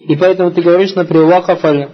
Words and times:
И 0.00 0.14
поэтому 0.14 0.52
ты 0.52 0.62
говоришь, 0.62 0.94
например, 0.94 1.24
вакафаль 1.24 1.88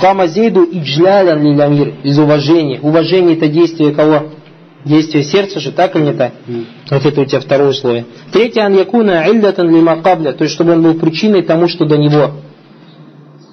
Кама 0.00 0.28
Зейду 0.28 0.62
иджлялян 0.62 1.42
лилямир, 1.42 1.94
из 2.04 2.16
уважения. 2.16 2.78
Уважение 2.80 3.36
это 3.36 3.48
действие 3.48 3.92
кого? 3.92 4.30
Действие 4.84 5.24
сердца 5.24 5.58
же, 5.58 5.72
так 5.72 5.96
или 5.96 6.04
не 6.04 6.12
так? 6.12 6.32
Mm. 6.46 6.64
Вот 6.90 7.04
это 7.04 7.20
у 7.20 7.24
тебя 7.24 7.40
второе 7.40 7.70
условие. 7.70 8.06
Третье, 8.32 8.62
ан 8.62 8.76
якуна 8.76 9.28
иллятан 9.28 9.68
лимакабля, 9.68 10.32
то 10.32 10.44
есть 10.44 10.54
чтобы 10.54 10.72
он 10.72 10.82
был 10.82 10.94
причиной 10.94 11.42
тому, 11.42 11.68
что 11.68 11.84
до 11.86 11.96
него. 11.96 12.30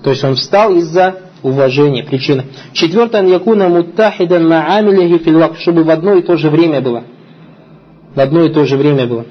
То 0.03 0.11
есть 0.11 0.23
он 0.23 0.35
встал 0.35 0.75
из-за 0.75 1.17
уважения, 1.43 2.03
причины. 2.03 2.45
Четвертое, 2.73 3.21
ан 3.21 3.27
якуна 3.27 3.67
муттахидан 3.67 4.47
маамилихи 4.47 5.23
филвак, 5.23 5.57
чтобы 5.57 5.83
в 5.83 5.89
одно 5.89 6.13
и 6.15 6.21
то 6.21 6.37
же 6.37 6.49
время 6.49 6.81
было. 6.81 7.03
В 8.13 8.19
одно 8.19 8.43
и 8.43 8.49
то 8.49 8.65
же 8.65 8.77
время 8.77 9.07
было. 9.07 9.25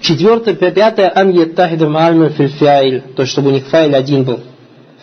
Четвертое, 0.00 0.54
пятое, 0.54 1.12
ан 1.14 1.30
яттахидан 1.30 1.90
маамилихи 1.90 2.34
фильфиаиль, 2.34 3.02
то 3.14 3.22
есть 3.22 3.32
чтобы 3.32 3.50
у 3.50 3.52
них 3.52 3.66
файл 3.66 3.94
один 3.94 4.24
был. 4.24 4.40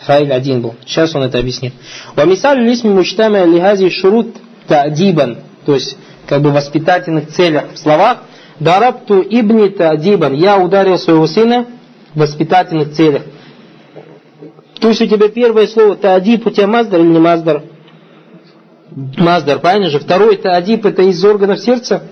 Фаиль 0.04 0.32
один 0.32 0.60
был. 0.60 0.74
Сейчас 0.84 1.14
он 1.14 1.22
это 1.22 1.38
объяснит. 1.38 1.72
Вамисаль 2.14 2.60
лисми 2.60 2.90
мучтама 2.90 3.44
лигази 3.44 3.88
шурут 3.90 4.36
та'дибан. 4.68 5.38
То 5.64 5.74
есть, 5.74 5.96
как 6.26 6.42
бы 6.42 6.50
воспитательных 6.50 7.28
целях 7.28 7.72
в 7.72 7.78
словах. 7.78 8.22
Дарабту 8.60 9.20
ибни 9.20 9.68
та'дибан. 9.68 10.34
Я 10.34 10.58
ударил 10.58 10.98
своего 10.98 11.26
сына 11.26 11.66
в 12.14 12.20
воспитательных 12.20 12.92
целях. 12.92 13.22
То 14.80 14.88
есть 14.88 15.00
у 15.00 15.06
тебя 15.06 15.28
первое 15.28 15.66
слово 15.66 15.96
та'диб, 15.96 16.46
у 16.46 16.50
тебя 16.50 16.66
маздар 16.66 17.00
или 17.00 17.08
не 17.08 17.18
маздар? 17.18 17.62
Маздар, 19.16 19.58
правильно 19.58 19.90
же? 19.90 19.98
Второй 19.98 20.36
та'диб 20.36 20.86
это 20.86 21.02
из 21.02 21.24
органов 21.24 21.58
сердца. 21.60 22.02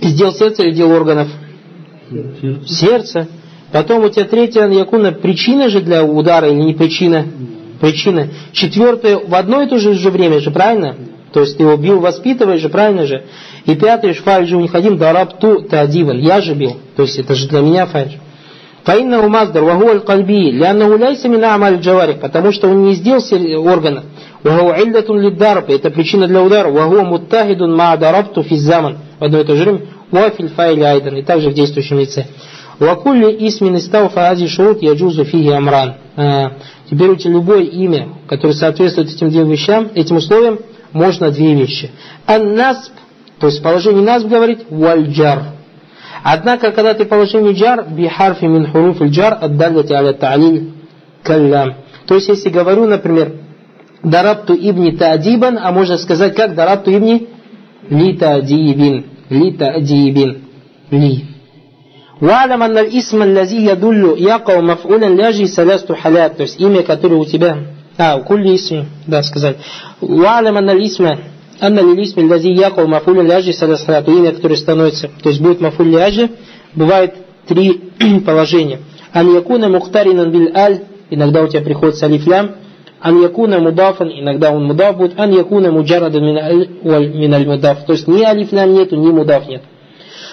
Из 0.00 0.14
дел 0.14 0.32
сердца 0.32 0.62
или 0.62 0.72
дел 0.72 0.90
органов? 0.90 1.28
Сердце. 2.66 3.28
Потом 3.72 4.04
у 4.04 4.08
тебя 4.08 4.24
третья 4.24 4.66
якуна 4.66 5.12
причина 5.12 5.68
же 5.68 5.80
для 5.80 6.04
удара 6.04 6.48
или 6.48 6.60
не 6.60 6.74
причина? 6.74 7.24
Причина. 7.80 8.28
Четвертое 8.52 9.18
в 9.18 9.34
одно 9.34 9.62
и 9.62 9.68
то 9.68 9.78
же, 9.78 9.94
же 9.94 10.10
время 10.10 10.40
же, 10.40 10.50
правильно? 10.50 10.96
То 11.32 11.40
есть 11.40 11.56
ты 11.56 11.62
его 11.62 11.76
бил, 11.76 12.00
воспитываешь 12.00 12.60
же, 12.60 12.68
правильно 12.68 13.06
же? 13.06 13.24
И 13.66 13.74
пятый 13.76 14.14
шфаль 14.14 14.46
же 14.46 14.56
унихадим 14.56 14.96
дараб 14.98 15.38
ту 15.38 15.62
таадиван. 15.62 16.18
Я 16.18 16.40
же 16.40 16.54
бил. 16.54 16.76
То 16.96 17.02
есть 17.02 17.18
это 17.18 17.34
же 17.34 17.48
для 17.48 17.60
меня 17.60 17.86
фаль. 17.86 18.18
Фаинна 18.84 19.20
умаздар 19.20 19.62
вагу 19.62 19.88
аль 19.88 20.00
кальби, 20.00 20.50
ляна 20.52 20.88
уляйся 20.88 21.28
мина 21.28 21.54
амаль 21.54 21.80
джаварих, 21.80 22.20
потому 22.20 22.50
что 22.52 22.68
он 22.68 22.84
не 22.84 22.94
сделал 22.94 23.68
органа. 23.68 24.04
Вагу 24.42 24.70
иллятун 24.70 25.20
лиддарб, 25.20 25.68
это 25.68 25.90
причина 25.90 26.26
для 26.26 26.42
удара. 26.42 26.70
Вагу 26.70 27.02
муттахидун 27.02 27.76
ма 27.76 27.96
дарабту 27.96 28.42
физзаман. 28.42 28.98
В 29.18 29.24
одно 29.24 29.40
и 29.40 29.44
то 29.44 29.54
же 29.54 29.62
время. 29.64 29.80
Уафиль 30.10 30.48
файли 30.48 30.80
айдан. 30.80 31.16
И 31.16 31.22
также 31.22 31.50
в 31.50 31.54
действующем 31.54 31.98
лице. 31.98 32.26
Вакулли 32.78 33.36
исмин 33.46 33.76
истауфа 33.76 34.30
ази 34.30 34.46
шурут 34.46 34.82
яджузу 34.82 35.24
фиги 35.24 35.50
амран. 35.50 35.96
Теперь 36.90 37.10
у 37.10 37.16
тебя 37.16 37.34
любое 37.34 37.64
имя, 37.64 38.08
которое 38.26 38.54
соответствует 38.54 39.10
этим 39.10 39.30
двум 39.30 39.50
вещам, 39.50 39.90
этим 39.94 40.16
условиям, 40.16 40.58
можно 40.92 41.30
две 41.30 41.54
вещи. 41.54 41.90
Ан-насб, 42.26 42.92
то 43.38 43.48
есть 43.48 43.62
положение 43.62 44.02
насб 44.02 44.26
говорит, 44.26 44.64
вальджар. 44.70 45.42
Однако, 46.22 46.72
когда 46.72 46.94
ты 46.94 47.04
положение 47.04 47.54
джар, 47.54 47.86
бихарфи 47.88 48.44
мин 48.44 48.70
хуруф 48.70 49.00
джар, 49.02 49.38
отдаляти 49.40 49.92
аля 49.92 50.12
та'лиль 50.12 50.72
каллям. 51.22 51.74
То 52.06 52.16
есть, 52.16 52.28
если 52.28 52.50
говорю, 52.50 52.86
например, 52.86 53.36
дарабту 54.02 54.54
ибни 54.54 54.90
та'дибан, 54.92 55.58
а 55.62 55.72
можно 55.72 55.96
сказать 55.96 56.34
как 56.34 56.54
дарабту 56.54 56.90
ибни 56.90 57.28
ли 57.88 58.16
та'дибин. 58.16 59.06
Ли 59.30 59.52
та'дибин. 59.52 60.42
Ли. 60.90 61.24
Валям 62.20 62.62
анна 62.62 62.80
исма 62.80 63.24
лази 63.24 63.62
ядуллю 63.62 64.14
якау 64.16 64.62
маф'улян 64.62 65.14
ляжи 65.14 65.46
салясту 65.46 65.94
халят. 65.94 66.36
То 66.36 66.42
есть 66.42 66.60
имя, 66.60 66.82
которое 66.82 67.16
у 67.16 67.24
тебя... 67.24 67.58
А, 67.96 68.18
кулли 68.20 68.56
исми, 68.56 68.86
да, 69.06 69.22
сказать. 69.22 69.56
Валям 70.00 70.56
анна 70.56 70.72
исма 70.72 71.18
Амма 71.60 71.82
лилисми 71.82 72.22
лази 72.22 72.52
яков 72.52 72.88
мафуля 72.88 73.22
ляжи 73.22 73.52
саласнатуина, 73.52 74.32
который 74.32 74.56
становится, 74.56 75.10
то 75.22 75.28
есть 75.28 75.40
будет 75.40 75.60
мафуль 75.60 75.90
ляжи, 75.90 76.30
бывает 76.74 77.14
три 77.46 77.90
положения. 78.26 78.78
Ан 79.12 79.34
якуна 79.34 79.68
мухтаринан 79.68 80.30
биль 80.30 80.52
аль, 80.54 80.80
иногда 81.10 81.42
у 81.42 81.48
тебя 81.48 81.60
приходится 81.60 82.06
алифлям, 82.06 82.52
ан 83.00 83.22
якуна 83.22 83.58
мудафан, 83.58 84.08
иногда 84.08 84.52
он 84.52 84.64
мудаф 84.64 84.96
будет, 84.96 85.20
ан 85.20 85.32
якуна 85.32 85.70
муджарадан 85.70 86.24
мин 86.24 87.34
аль 87.34 87.46
мудаф, 87.46 87.84
то 87.84 87.92
есть 87.92 88.08
ни 88.08 88.22
алифлям 88.22 88.72
нету, 88.72 88.96
ни 88.96 89.10
мудаф 89.10 89.46
нет. 89.46 89.62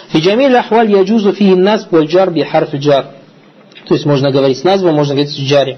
Фи 0.10 0.20
джамиль 0.20 0.56
ахваль 0.56 0.92
яджузу 0.92 1.34
фи 1.34 1.56
нас 1.56 1.88
валь 1.92 2.08
би 2.32 2.44
харф 2.44 2.74
джар. 2.76 3.08
То 3.88 3.94
есть 3.94 4.06
можно 4.06 4.32
говорить 4.32 4.60
с 4.60 4.64
назвом, 4.64 4.96
можно 4.96 5.14
говорить 5.14 5.34
с 5.34 5.38
джари. 5.38 5.78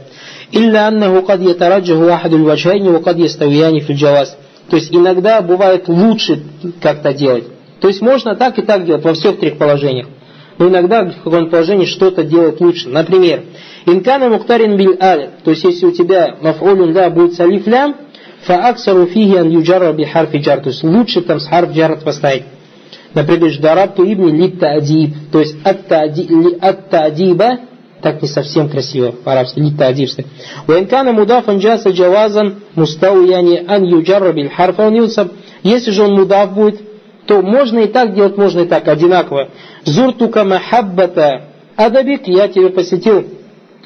Илля 0.51 0.87
аннаху 0.87 1.25
кад 1.25 1.41
ятараджаху 1.41 2.07
ахаду 2.07 2.43
ваджхайни, 2.43 2.89
ва 2.89 2.99
кад 2.99 3.17
яставияни 3.17 3.79
фи 3.79 3.93
джавас. 3.93 4.37
То 4.69 4.75
есть 4.75 4.93
иногда 4.93 5.41
бывает 5.41 5.87
лучше 5.87 6.43
как-то 6.81 7.13
делать. 7.13 7.45
То 7.81 7.87
есть 7.87 8.01
можно 8.01 8.35
так 8.35 8.59
и 8.59 8.61
так 8.61 8.85
делать 8.85 9.03
во 9.03 9.13
всех 9.13 9.39
трех 9.39 9.57
положениях. 9.57 10.07
Но 10.57 10.67
иногда 10.67 11.05
в 11.05 11.23
каком-то 11.23 11.49
положении 11.51 11.85
что-то 11.85 12.23
делать 12.23 12.59
лучше. 12.59 12.89
Например, 12.89 13.43
инкана 13.85 14.29
мухтарин 14.29 14.75
бил 14.77 14.97
аль. 15.01 15.29
То 15.43 15.51
есть 15.51 15.63
если 15.63 15.85
у 15.85 15.91
тебя 15.91 16.35
маф'улюн 16.41 16.91
да 16.91 17.09
будет 17.09 17.33
с 17.33 17.39
алиф 17.39 17.65
лям, 17.65 17.95
фааксару 18.41 19.05
фиги 19.05 19.35
ан 19.35 19.49
юджарра 19.49 19.93
би 19.93 20.03
харфи 20.03 20.37
джар. 20.37 20.59
То 20.59 20.69
есть 20.69 20.83
лучше 20.83 21.21
там 21.21 21.39
с 21.39 21.47
харф 21.47 21.71
джар 21.71 21.97
поставить. 22.01 22.43
Например, 23.13 23.57
дарабту 23.59 24.03
ибни 24.03 24.31
литтадиб, 24.31 25.15
то 25.31 25.39
есть 25.39 25.55
ат-та'диба, 25.63 27.59
так 28.01 28.21
не 28.21 28.27
совсем 28.27 28.69
красиво 28.69 29.11
по-арабски, 29.11 29.59
литтадиб. 29.59 30.09
Ваинкана 30.67 31.11
мудафан 31.11 31.57
джаса 31.57 31.89
джавазан 31.89 32.61
мустауяни 32.75 33.63
ан 33.67 33.83
юджарра 33.83 34.31
биль 34.33 34.49
харфа 34.49 34.91
Если 35.63 35.91
же 35.91 36.03
он 36.03 36.13
мудаф 36.13 36.53
будет, 36.53 36.81
то 37.25 37.41
можно 37.41 37.79
и 37.79 37.87
так 37.87 38.15
делать, 38.15 38.37
можно 38.37 38.61
и 38.61 38.65
так, 38.65 38.87
одинаково. 38.87 39.49
Зуртука 39.85 40.43
махаббата 40.43 41.43
адабик, 41.75 42.27
я 42.27 42.47
тебя 42.47 42.69
посетил 42.69 43.25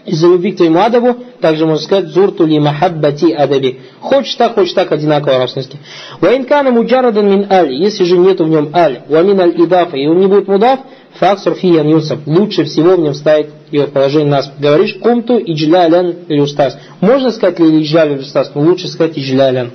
из-за 0.05 0.27
любви 0.27 0.51
к 0.51 0.57
твоему 0.57 0.79
адабу, 0.79 1.15
также 1.39 1.65
можно 1.65 1.83
сказать 1.83 2.07
зурту 2.07 2.45
ли 2.45 2.59
махаббати 2.59 3.31
адаби. 3.31 3.79
Хочешь 4.01 4.35
так, 4.35 4.55
хочешь 4.55 4.73
так, 4.73 4.91
одинаково 4.91 5.35
арабский. 5.35 5.77
Ваинкана 6.19 6.71
муджарадан 6.71 7.29
мин 7.29 7.47
аль, 7.49 7.73
если 7.73 8.03
же 8.03 8.17
нету 8.17 8.45
в 8.45 8.49
нем 8.49 8.71
аль, 8.73 9.01
вамин 9.07 9.39
аль 9.39 9.61
идафа, 9.61 9.97
и 9.97 10.07
он 10.07 10.19
не 10.19 10.27
будет 10.27 10.47
мудаф, 10.47 10.79
факсур 11.23 11.55
фи 11.55 11.67
юсаб. 11.67 12.27
Лучше 12.27 12.65
всего 12.65 12.97
в 12.97 12.99
нем 12.99 13.13
ставить 13.13 13.47
его 13.71 13.85
в 13.85 13.91
положение 13.91 14.29
нас. 14.29 14.51
Говоришь 14.59 14.95
кумту 14.95 15.39
иджлялян 15.39 16.25
или 16.27 16.41
устас. 16.41 16.77
Можно 16.99 17.31
сказать 17.31 17.59
ли 17.59 17.81
иджлялян 17.81 18.15
или 18.15 18.23
устас, 18.23 18.51
но 18.53 18.61
лучше 18.61 18.89
сказать 18.89 19.17
иджлялян. 19.17 19.71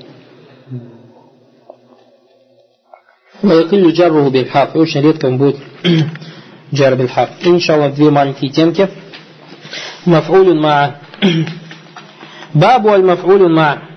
Ваякилю 3.40 3.92
джарруху 3.92 4.30
бильхаф. 4.30 4.74
И 4.74 4.78
очень 4.78 5.00
редко 5.00 5.26
он 5.26 5.38
будет 5.38 5.56
джар 6.74 6.96
бильхаф. 6.96 7.30
Иншаллах, 7.42 7.94
две 7.94 8.10
маленькие 8.10 8.50
темки. 8.50 8.90
маф'улюн 10.04 10.60
ма. 10.60 10.96
Бабу 12.52 12.90
аль 12.90 13.04
маф'улюн 13.04 13.54
ма. 13.54 13.87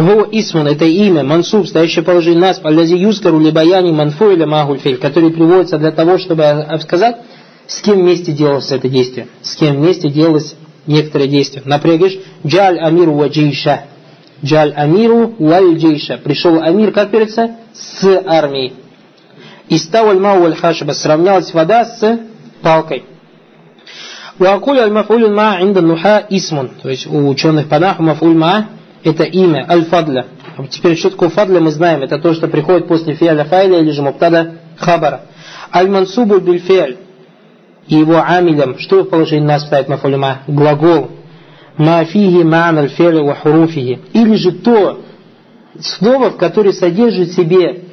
Гу 0.00 0.28
исмун, 0.30 0.68
это 0.68 0.84
имя, 0.84 1.24
мансуб, 1.24 1.66
стоящее 1.66 2.04
положение 2.04 2.40
нас, 2.40 2.60
аллази 2.62 2.94
юскару 2.94 3.40
ли 3.40 3.50
баяни 3.50 3.90
манфуиля 3.90 4.46
магуль 4.46 4.78
филь, 4.78 4.96
который 4.96 5.30
приводится 5.30 5.78
для 5.78 5.90
того, 5.90 6.18
чтобы 6.18 6.66
сказать, 6.82 7.16
с 7.66 7.80
кем 7.80 8.00
вместе 8.00 8.32
делалось 8.32 8.70
это 8.70 8.88
действие, 8.88 9.26
с 9.42 9.56
кем 9.56 9.76
вместе 9.76 10.08
делалось 10.08 10.54
некоторое 10.86 11.26
действие. 11.26 11.62
Например, 11.64 11.98
говоришь, 11.98 12.20
джаль 12.46 12.78
амиру 12.78 13.14
ва 13.14 13.28
джейша. 13.28 13.84
Джаль 14.44 14.72
амиру 14.76 15.34
валь 15.38 15.76
джейша. 15.76 16.18
Пришел 16.18 16.62
амир, 16.62 16.92
как 16.92 17.10
передается, 17.10 17.56
с 17.72 18.22
армией. 18.24 18.74
Истау 19.68 20.10
аль 20.10 20.18
валь 20.18 20.54
хашаба. 20.54 20.92
Сравнялась 20.92 21.52
вода 21.52 21.84
с 21.84 22.20
палкой. 22.62 23.04
Вакуль 24.38 24.78
аль-мафуль 24.78 25.28
ма 25.28 25.58
инда 25.60 25.80
нуха 25.80 26.24
исмун. 26.30 26.70
То 26.80 26.88
есть 26.88 27.08
у 27.08 27.28
ученых 27.28 27.68
по 27.68 27.80
наху 27.80 28.04
мафуль 28.04 28.36
ма 28.36 28.68
это 29.04 29.24
имя 29.24 29.66
аль-фадля. 29.68 30.26
Теперь 30.70 30.96
что 30.96 31.10
такое 31.10 31.28
фадля 31.28 31.60
мы 31.60 31.70
знаем. 31.70 32.02
Это 32.02 32.18
то, 32.18 32.34
что 32.34 32.48
приходит 32.48 32.88
после 32.88 33.14
фиаля 33.14 33.44
файля 33.44 33.78
или 33.78 33.90
же 33.90 34.02
муптада 34.02 34.54
хабара. 34.76 35.22
Аль-мансубу 35.72 36.40
биль 36.40 36.58
фиаль. 36.58 36.96
И 37.86 37.94
его 37.94 38.22
амилем, 38.22 38.78
что 38.78 39.02
в 39.02 39.08
положении 39.08 39.46
нас 39.46 39.64
ставит 39.66 39.88
мафуль 39.88 40.16
ма? 40.16 40.42
Глагол. 40.46 41.10
Ма 41.76 42.04
фиги 42.04 42.42
ма'ан 42.42 42.78
аль-фиаля 42.78 43.22
ва 43.22 43.34
хуруфиги. 43.34 44.00
Или 44.12 44.34
же 44.34 44.52
то 44.52 45.00
слово, 45.80 46.30
в 46.30 46.36
которое 46.36 46.72
содержит 46.72 47.28
в 47.28 47.34
себе 47.34 47.84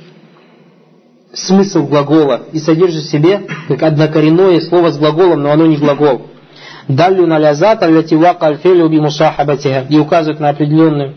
смысл 1.34 1.86
глагола 1.86 2.44
и 2.52 2.60
содержит 2.60 3.04
в 3.04 3.12
себе 3.12 3.46
как 3.68 3.84
однокоренное 3.84 4.62
слово 4.62 4.92
с 4.92 4.98
глаголом, 4.98 5.44
но 5.44 5.52
оно 5.52 5.66
не 5.68 5.78
глагол 5.78 6.28
даллю 6.88 7.26
на 7.28 7.40
лязат 7.40 7.84
аллати 7.84 8.16
вака 8.16 8.48
альфелю 8.48 8.90
би 8.90 9.00
мусахабатиха 9.00 9.86
и 9.90 9.98
указывает 9.98 10.40
на 10.40 10.50
определенную 10.50 11.16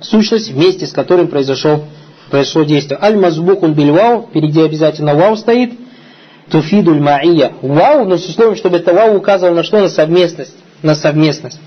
сущность, 0.00 0.50
вместе 0.50 0.86
с 0.86 0.92
которым 0.92 1.28
произошел, 1.28 1.84
произошло 2.30 2.64
действие. 2.64 2.98
Аль 3.00 3.16
мазбукун 3.16 3.74
бильвау, 3.74 4.22
впереди 4.28 4.62
обязательно 4.62 5.14
вау 5.14 5.36
стоит, 5.36 5.72
туфидуль 6.50 7.00
маия. 7.00 7.52
Вау, 7.62 8.04
но 8.04 8.16
с 8.18 8.26
условием, 8.28 8.56
чтобы 8.56 8.78
это 8.78 8.92
вау 8.92 9.16
указывало 9.16 9.56
на 9.56 9.62
что? 9.62 9.80
На 9.80 9.88
совместность. 9.88 10.56
На 10.82 10.94
совместность. 10.94 11.60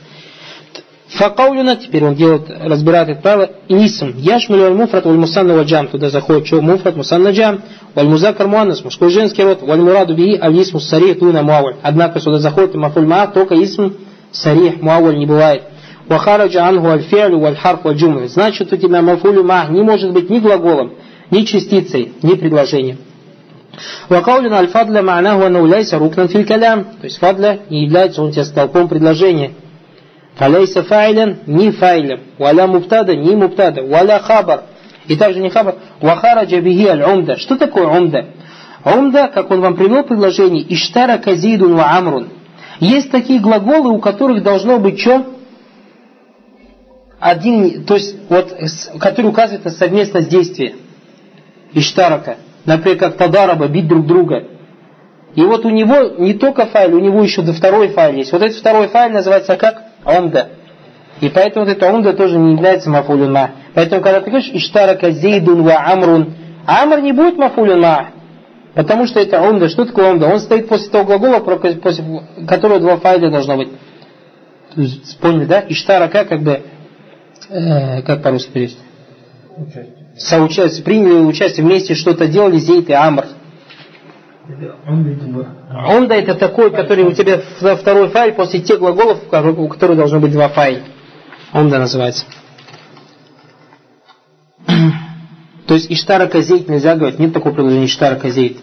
Факаулюна, 1.10 1.78
теперь 1.78 2.04
он 2.04 2.16
делает, 2.16 2.50
разбирает 2.50 3.10
это 3.10 3.22
правило, 3.22 3.50
исм. 3.70 4.14
Яшмилю 4.18 4.66
аль 4.66 4.74
муфрат 4.74 5.06
валь 5.06 5.16
мусанна 5.16 5.62
джам. 5.62 5.88
Туда 5.88 6.10
заходит 6.10 6.48
что? 6.48 6.62
Муфрат, 6.62 6.98
мусанна 6.98 7.30
джам. 7.30 7.62
Валь 7.96 8.08
музакар 8.08 8.48
муаннас, 8.48 8.84
мужской 8.84 9.10
женский 9.10 9.44
род. 9.44 9.62
Валь 9.62 9.80
мураду 9.80 10.16
бии 10.16 10.38
аль 10.38 10.62
исму 10.62 10.82
сарих 10.82 11.20
туна 11.20 11.44
муаваль. 11.44 11.76
Однако 11.82 12.20
сюда 12.20 12.40
заходит 12.40 12.76
и 12.76 12.78
мафуль 12.78 13.06
ма, 13.06 13.28
только 13.28 13.56
исм 13.56 13.94
сарих 14.32 14.82
муаваль 14.82 15.18
не 15.18 15.26
бывает. 15.26 15.64
Вахараджа 16.10 16.68
ангу 16.68 16.90
аль 16.90 17.04
фиалю 17.04 17.40
валь 17.40 17.56
харф 17.56 17.86
валь 17.86 17.96
джумлю. 17.96 18.28
Значит, 18.28 18.74
у 18.74 18.76
тебя 18.76 19.02
мафулю 19.02 19.44
ма 19.44 19.68
не 19.70 19.84
может 19.84 20.12
быть 20.12 20.30
ни 20.30 20.40
глаголом, 20.40 20.94
ни 21.32 21.44
частицей, 21.44 22.12
ни 22.22 22.34
предложением. 22.34 22.98
Вакаулина 24.10 24.58
аль-фадля 24.58 25.02
ма'наху 25.02 25.46
анауляйся 25.46 26.00
рукнан 26.00 26.28
филь 26.28 26.46
калям. 26.46 26.84
То 27.00 27.06
есть 27.06 27.18
фадля 27.20 27.60
не 27.70 27.86
является 27.86 28.22
он 28.22 28.32
тебе 28.32 28.44
столпом 28.44 28.88
предложения. 28.88 29.54
Фаляйса 30.38 30.84
файлен 30.84 31.40
не 31.48 31.72
файлем. 31.72 32.22
Валя 32.38 32.68
муптада 32.68 33.16
не 33.16 33.36
муптада. 33.36 33.84
Валя 33.84 34.20
хабар. 34.20 34.64
И 35.08 35.16
также 35.16 35.40
не 35.40 35.50
хабар. 35.50 35.76
Вахара 36.00 36.46
джабихи 36.46 36.88
аль-умда. 36.88 37.38
Что 37.38 37.58
такое 37.58 37.88
умда? 37.88 38.28
Умда, 38.86 39.30
как 39.34 39.50
он 39.50 39.62
вам 39.62 39.76
привел 39.76 40.04
предложение, 40.04 40.64
иштара 40.74 41.18
казидун 41.18 41.76
ва 41.76 41.98
амрун. 41.98 42.30
Есть 42.80 43.10
такие 43.10 43.40
глаголы, 43.40 43.90
у 43.90 44.00
которых 44.00 44.44
должно 44.44 44.78
быть 44.78 45.00
что? 45.00 45.26
Один, 47.20 47.84
то 47.86 47.96
есть, 47.96 48.16
вот, 48.30 48.56
который 49.00 49.26
указывает 49.26 49.66
на 49.66 49.72
совместность 49.72 50.30
действия. 50.30 50.76
Иштарака. 51.74 52.38
Например, 52.64 52.98
как 52.98 53.18
тадараба, 53.18 53.68
бить 53.68 53.88
друг 53.88 54.06
друга. 54.06 54.44
И 55.34 55.42
вот 55.42 55.66
у 55.66 55.70
него 55.70 56.16
не 56.20 56.36
только 56.36 56.68
файл, 56.68 56.96
у 56.96 57.00
него 57.00 57.24
еще 57.24 57.42
второй 57.42 57.90
файл 57.90 58.16
есть. 58.16 58.32
Вот 58.32 58.44
этот 58.44 58.58
второй 58.58 58.88
файл 58.88 59.12
называется 59.12 59.56
как? 59.56 59.87
Омда. 60.08 60.50
И 61.20 61.30
поэтому 61.30 61.66
вот 61.66 61.72
эта 61.72 61.90
омда 61.90 62.14
тоже 62.14 62.38
не 62.38 62.54
является 62.54 62.90
мафулюн 62.90 63.32
ма. 63.32 63.52
Поэтому, 63.74 64.02
когда 64.02 64.22
ты 64.22 64.30
говоришь 64.30 64.50
иштарака 64.54 65.12
зейдун 65.12 65.64
ва 65.64 65.84
амрун, 65.86 66.34
амр 66.66 67.02
не 67.02 67.12
будет 67.12 67.38
мафулюн 67.38 67.82
ма. 67.82 68.10
Потому 68.74 69.08
что 69.08 69.20
это 69.20 69.42
омда. 69.42 69.68
Что 69.70 69.86
такое 69.86 70.12
омда? 70.12 70.28
Он 70.28 70.40
стоит 70.40 70.70
после 70.70 70.90
того 70.90 71.06
глагола, 71.06 71.40
после 71.40 71.76
которого 72.48 72.80
два 72.80 72.98
файла 72.98 73.30
должно 73.30 73.58
быть. 73.58 73.70
Поняли, 75.20 75.46
да? 75.46 75.64
Иштарака 75.68 76.26
как 76.26 76.42
бы, 76.42 76.62
э, 77.50 78.02
как 78.04 78.22
по-русски 78.22 78.52
перевести? 78.52 78.80
соучастие, 80.18 80.84
приняли 80.84 81.26
участие 81.26 81.66
вместе, 81.66 81.96
что-то 81.96 82.28
делали, 82.28 82.58
Зейд 82.58 82.90
и 82.90 82.94
Амр. 82.94 83.26
Онда 85.70 86.16
это 86.16 86.36
такой, 86.36 86.72
который 86.72 87.04
у 87.04 87.12
тебя 87.12 87.40
второй 87.76 88.10
файл 88.10 88.34
после 88.34 88.62
тех 88.62 88.80
глаголов, 88.80 89.20
у 89.32 89.68
которых 89.68 89.98
должно 89.98 90.20
быть 90.20 90.32
два 90.32 90.48
файла. 90.50 90.84
Онда 91.52 91.80
называется. 91.80 92.26
То 95.68 95.74
есть 95.74 95.92
Иштара 95.92 96.28
Казейт 96.28 96.70
нельзя 96.70 96.96
говорить, 96.96 97.20
нет 97.20 97.34
такого 97.34 97.54
предложения 97.54 97.86
Иштара 97.86 98.16
Казейт. 98.16 98.58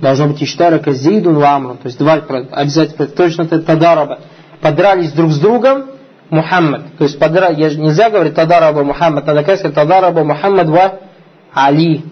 Должно 0.00 0.26
быть 0.28 0.42
Иштара 0.42 0.78
Казейдун 0.78 1.36
Ламру. 1.38 1.76
То 1.76 1.86
есть 1.86 1.98
два 1.98 2.14
обязательно 2.14 3.06
точно 3.06 3.42
это 3.42 3.62
Тадараба. 3.62 4.20
Подрались 4.60 5.12
друг 5.12 5.30
с 5.32 5.38
другом, 5.38 5.86
Мухаммад. 6.30 6.96
То 6.98 7.04
есть 7.04 7.18
подра... 7.18 7.48
я 7.48 7.70
же 7.70 7.80
нельзя 7.80 8.10
говорить 8.10 8.34
Тадараба 8.34 8.82
Мухаммад, 8.82 9.26
надо 9.26 9.42
сказать 9.42 9.74
Тадараба 9.74 10.24
Мухаммад 10.24 10.68
ва 10.68 11.00
Али 11.52 12.02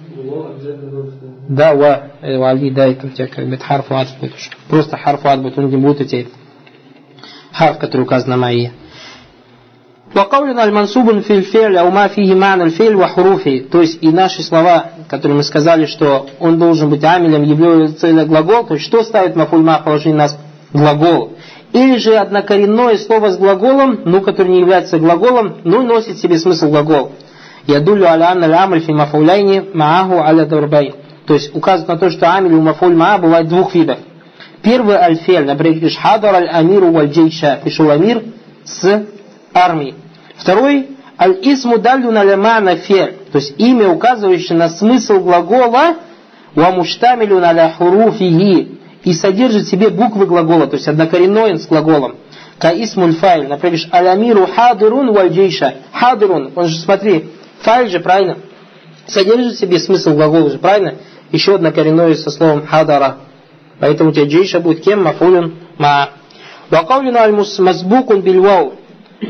Да, 1.50 1.74
ва, 1.74 2.12
э, 2.22 2.38
ва 2.38 2.50
Али, 2.50 2.70
да, 2.72 2.88
это 2.88 3.08
у 3.08 3.10
тебя 3.10 3.28
как 3.28 3.48
бы 3.48 3.58
харфу 3.58 3.96
ад 3.96 4.08
будет. 4.20 4.34
Просто 4.70 4.98
харфу 4.98 5.28
ад 5.28 5.42
будет, 5.42 5.58
он 5.58 5.70
не 5.70 5.78
будет 5.78 6.02
эти 6.02 6.28
харф, 7.52 7.80
который 7.80 8.02
указан 8.02 8.32
на 8.32 8.38
мои. 8.38 8.70
وقولنا 10.16 10.64
المنصوب 10.64 11.20
في 11.20 11.34
الفعل 11.34 11.78
أو 11.78 11.92
ما 11.92 12.08
فيه 12.08 12.36
معنى 12.36 12.64
الفعل 12.64 12.96
وحروفه 12.96 13.66
то 13.72 13.82
есть 13.82 14.00
и 14.02 14.10
наши 14.10 14.42
слова, 14.42 14.92
которые 15.10 15.38
мы 15.38 15.44
сказали, 15.44 15.86
что 15.86 16.28
он 16.40 16.58
должен 16.58 16.90
быть 16.90 17.04
амилем, 17.04 17.44
является 17.44 18.26
глагол, 18.26 18.66
то 18.66 18.76
есть 18.76 18.86
что 18.86 19.04
ставит 19.04 19.36
мафульма 19.36 19.80
в 19.80 19.84
положении 19.84 20.16
нас 20.16 20.38
глагол. 20.74 21.34
Или 21.74 21.98
же 21.98 22.16
однокоренное 22.16 22.98
слово 22.98 23.32
с 23.32 23.38
глаголом, 23.38 24.02
ну, 24.06 24.22
который 24.22 24.54
не 24.54 24.60
является 24.62 24.98
глаголом, 24.98 25.58
но 25.66 25.82
носит 25.82 26.16
в 26.16 26.22
себе 26.22 26.38
смысл 26.40 26.70
глагол. 26.70 27.12
Ядулю 27.68 28.08
аля 28.08 28.32
анна 28.32 28.64
амаль 28.64 28.80
фи 28.80 28.94
мафауляйни 28.94 29.70
мааху 29.74 30.22
аля 30.22 30.46
дарбай. 30.46 30.96
То 31.27 31.35
есть 31.35 31.55
указывает 31.55 31.89
на 31.89 31.99
то, 31.99 32.11
что 32.11 32.33
амиль 32.35 32.55
у 32.55 32.61
мафуль 32.61 32.95
маа 32.95 33.19
бывает 33.19 33.49
двух 33.49 33.75
видов. 33.75 33.99
Первый 34.63 34.97
альфель, 34.97 35.45
например, 35.45 35.75
говоришь 35.79 35.99
хадар 35.99 36.35
аль 36.35 36.49
амиру 36.49 36.91
валь 36.91 37.11
джейша, 37.11 37.61
пришел 37.63 37.91
амир 37.91 38.23
с 38.65 39.07
армией. 39.53 39.95
Второй 40.37 40.89
аль 41.19 41.39
исму 41.43 41.79
далю 41.79 42.11
на 42.11 42.77
фель, 42.77 43.17
то 43.31 43.39
есть 43.39 43.55
имя, 43.59 43.89
указывающее 43.89 44.57
на 44.57 44.69
смысл 44.69 45.21
глагола, 45.21 45.97
ва 46.55 46.71
муштамилю 46.71 47.41
на 47.41 47.71
хуруфихи, 47.71 48.79
и 49.05 49.13
содержит 49.13 49.65
в 49.65 49.71
себе 49.71 49.91
буквы 49.91 50.27
глагола, 50.27 50.67
то 50.67 50.77
есть 50.77 50.87
однокоренной 50.89 51.59
с 51.59 51.67
глаголом. 51.67 52.17
Каисмуль 52.59 53.15
файль, 53.15 53.49
например, 53.49 53.81
алямиру 53.91 54.47
хадырун 54.47 55.13
вальджейша. 55.13 55.75
Хадырун, 55.93 56.53
он 56.55 56.67
же, 56.69 56.79
смотри, 56.79 57.31
файль 57.61 57.91
же, 57.91 57.99
правильно? 57.99 58.39
Содержит 59.07 59.55
в 59.55 59.59
себе 59.59 59.81
смысл 59.81 60.15
глагола 60.15 60.51
же, 60.51 60.59
правильно? 60.59 60.95
Еще 61.33 61.55
однокоренное 61.55 62.15
со 62.15 62.31
словом 62.31 62.67
хадара. 62.67 63.17
Поэтому 63.81 64.13
джейша 64.13 64.61
будет 64.61 64.85
кем? 64.85 65.03
Мафулюн 65.03 65.55
ма. 65.79 66.11
Вакаулюна 66.71 67.21
аль-мазбукун 67.21 68.21
бильвау. 68.21 68.75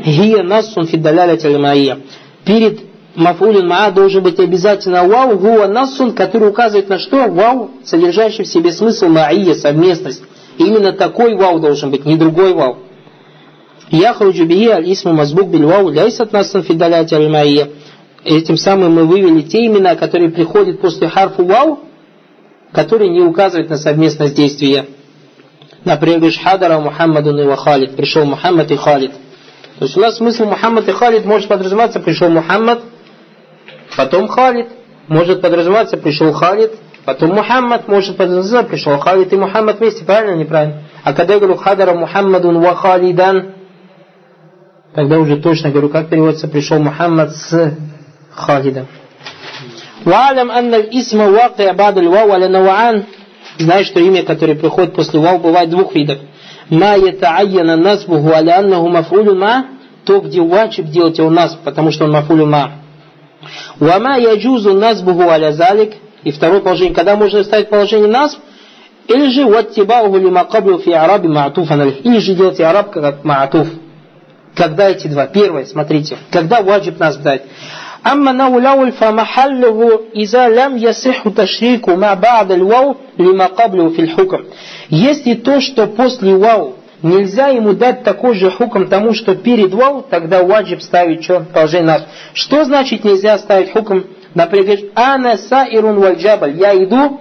Хия 0.03 0.43
нассун 0.43 0.85
фиддаляля 0.85 1.37
маия. 1.57 1.99
Перед 2.45 2.81
мафулин 3.15 3.67
маа 3.67 3.91
должен 3.91 4.21
быть 4.21 4.39
обязательно 4.39 5.07
вау, 5.07 5.37
гуа 5.37 5.67
насун, 5.67 6.13
который 6.13 6.49
указывает 6.49 6.89
на 6.89 6.99
что? 6.99 7.27
Вау, 7.29 7.71
содержащий 7.85 8.43
в 8.43 8.47
себе 8.47 8.71
смысл 8.71 9.07
маия, 9.07 9.55
совместность. 9.55 10.23
Именно 10.57 10.93
такой 10.93 11.35
вау 11.35 11.59
должен 11.59 11.89
быть, 11.89 12.05
не 12.05 12.15
другой 12.17 12.53
вау. 12.53 12.79
Яхруджу 13.91 14.45
бихи 14.45 14.67
аль-исму 14.67 15.13
мазбук 15.13 15.47
биль 15.47 15.65
вау, 15.65 15.89
ляйсат 15.89 16.33
насун 16.33 16.63
фидаляти 16.63 17.13
аль 17.13 17.69
Этим 18.23 18.57
самым 18.57 18.93
мы 18.93 19.05
вывели 19.05 19.41
те 19.41 19.65
имена, 19.65 19.95
которые 19.95 20.29
приходят 20.29 20.79
после 20.79 21.09
харфу 21.09 21.45
вау, 21.45 21.79
которые 22.73 23.09
не 23.09 23.21
указывают 23.21 23.69
на 23.69 23.77
совместность 23.77 24.35
действия. 24.35 24.87
Например, 25.85 26.31
Хадара 26.43 26.79
Мухаммаду 26.79 27.37
и 27.37 27.55
Халид. 27.55 27.95
Пришел 27.95 28.25
Мухаммад 28.25 28.71
и 28.71 28.75
Халид. 28.75 29.11
То 29.79 29.85
есть 29.85 29.95
у 29.95 29.99
нас 29.99 30.17
смысл 30.17 30.45
Мухаммад 30.45 30.87
и 30.87 30.91
Халид 30.91 31.25
может 31.25 31.47
подразумеваться, 31.47 31.99
пришел 31.99 32.29
Мухаммад, 32.29 32.81
потом 33.95 34.27
Халид. 34.27 34.67
Может 35.07 35.41
подразумеваться, 35.41 35.97
пришел 35.97 36.31
Халид, 36.31 36.71
потом 37.05 37.31
Мухаммад. 37.31 37.87
Может 37.87 38.17
подразумеваться, 38.17 38.69
пришел 38.69 38.97
Халид 38.97 39.31
и 39.31 39.37
Мухаммад 39.37 39.79
вместе. 39.79 40.03
Правильно 40.03 40.31
или 40.31 40.43
неправильно? 40.43 40.83
А 41.03 41.13
когда 41.13 41.33
я 41.33 41.39
говорю 41.39 41.57
Хадара 41.57 41.93
Мухаммадун 41.93 42.59
ва 42.59 42.75
Халидан, 42.75 43.53
тогда 44.95 45.19
уже 45.19 45.37
точно 45.37 45.69
говорю, 45.69 45.89
как 45.89 46.09
переводится, 46.09 46.47
пришел 46.47 46.79
Мухаммад 46.79 47.35
с 47.35 47.73
Халидом. 48.31 48.87
Валям 50.05 50.51
анна 50.51 50.75
исма 50.75 51.29
вакия 51.29 51.73
бад 51.73 51.95
вау 51.95 52.31
аля 52.31 52.49
наваан. 52.49 53.05
Знаешь, 53.57 53.87
что 53.87 53.99
имя, 53.99 54.23
которое 54.23 54.55
приходит 54.55 54.95
после 54.95 55.19
вау, 55.19 55.39
бывает 55.39 55.69
двух 55.69 55.95
видов. 55.95 56.19
Ма 56.69 56.95
ятаайяна 56.95 57.77
насбуху 57.77 58.31
аля 58.33 58.59
аннаху 58.59 58.87
мафулю 58.87 59.35
ма, 59.35 59.67
то, 60.05 60.19
где 60.19 60.41
вачиб 60.41 60.87
делать 60.87 61.17
его 61.17 61.29
нас, 61.29 61.57
потому 61.63 61.91
что 61.91 62.05
он 62.05 62.11
мафулю 62.11 62.45
ма. 62.45 62.71
Вама 63.79 64.17
яджузу 64.17 64.73
насбуху 64.73 65.29
аля 65.29 65.51
залик. 65.51 65.93
И 66.23 66.31
второе 66.31 66.61
положение, 66.61 66.95
когда 66.95 67.15
можно 67.15 67.43
ставить 67.43 67.69
положение 67.69 68.07
нас, 68.07 68.37
или 69.07 69.29
же 69.29 69.45
ваттибауху 69.45 70.17
лима 70.17 70.45
каблю 70.45 70.79
фи 70.79 70.91
араби 70.91 71.27
маатуфа 71.27 71.75
Или 71.75 72.19
же 72.19 72.33
делать 72.33 72.59
араб 72.61 72.91
как 72.91 73.23
маатуф. 73.23 73.67
Когда 74.55 74.89
эти 74.89 75.07
два? 75.07 75.27
Первое, 75.27 75.65
смотрите. 75.65 76.17
Когда 76.31 76.61
ваджиб 76.61 76.99
нас 76.99 77.17
дать. 77.17 77.43
أما 78.06 78.30
أنه 78.30 78.60
لو 78.60 78.90
فمحله 78.90 80.00
إذا 80.16 80.48
لم 80.48 80.76
يصح 80.78 81.28
تشريك 81.28 81.88
ما 81.88 82.14
بعد 82.14 82.52
الواو 82.52 82.94
لما 83.18 83.46
قبله 83.46 83.88
في 83.88 83.98
الحكم. 84.02 84.44
Если 84.90 85.34
то, 85.34 85.60
что 85.60 85.86
после 85.86 86.36
вау 86.36 86.74
Нельзя 87.02 87.48
ему 87.48 87.74
дать 87.74 88.02
такой 88.02 88.34
же 88.34 88.50
хуком 88.50 88.88
тому, 88.88 89.14
что 89.14 89.36
перед 89.36 89.72
вау, 89.72 90.02
тогда 90.02 90.42
ваджиб 90.42 90.82
ставить 90.82 91.22
что? 91.22 91.46
Положение 91.52 91.86
нас. 91.86 92.06
Что 92.34 92.64
значит 92.64 93.04
нельзя 93.04 93.38
ставить 93.38 93.70
хуком? 93.72 94.04
Например, 94.34 94.64
говорит, 94.66 94.92
ана 94.96 95.36
саирун 95.36 96.00
вальджабаль. 96.00 96.56
Я 96.56 96.74
иду 96.74 97.20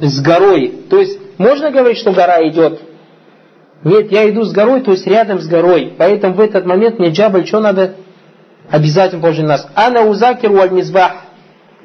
с 0.00 0.20
горой. 0.20 0.74
То 0.90 0.98
есть, 0.98 1.20
можно 1.38 1.70
говорить, 1.70 1.98
что 1.98 2.10
гора 2.10 2.46
идет? 2.48 2.80
Нет, 3.84 4.10
я 4.10 4.28
иду 4.28 4.42
с 4.42 4.52
горой, 4.52 4.80
то 4.80 4.90
есть 4.90 5.06
рядом 5.06 5.38
с 5.38 5.46
горой. 5.46 5.92
Поэтому 5.96 6.34
в 6.34 6.40
этот 6.40 6.66
момент 6.66 6.98
мне 6.98 7.10
джабаль, 7.10 7.46
что 7.46 7.60
надо? 7.60 7.94
Обязательно 8.71 9.21
положение 9.21 9.49
нас. 9.49 9.67
Ана 9.75 10.03
узакир 10.03 10.51
валь 10.51 10.71
мизбах. 10.71 11.13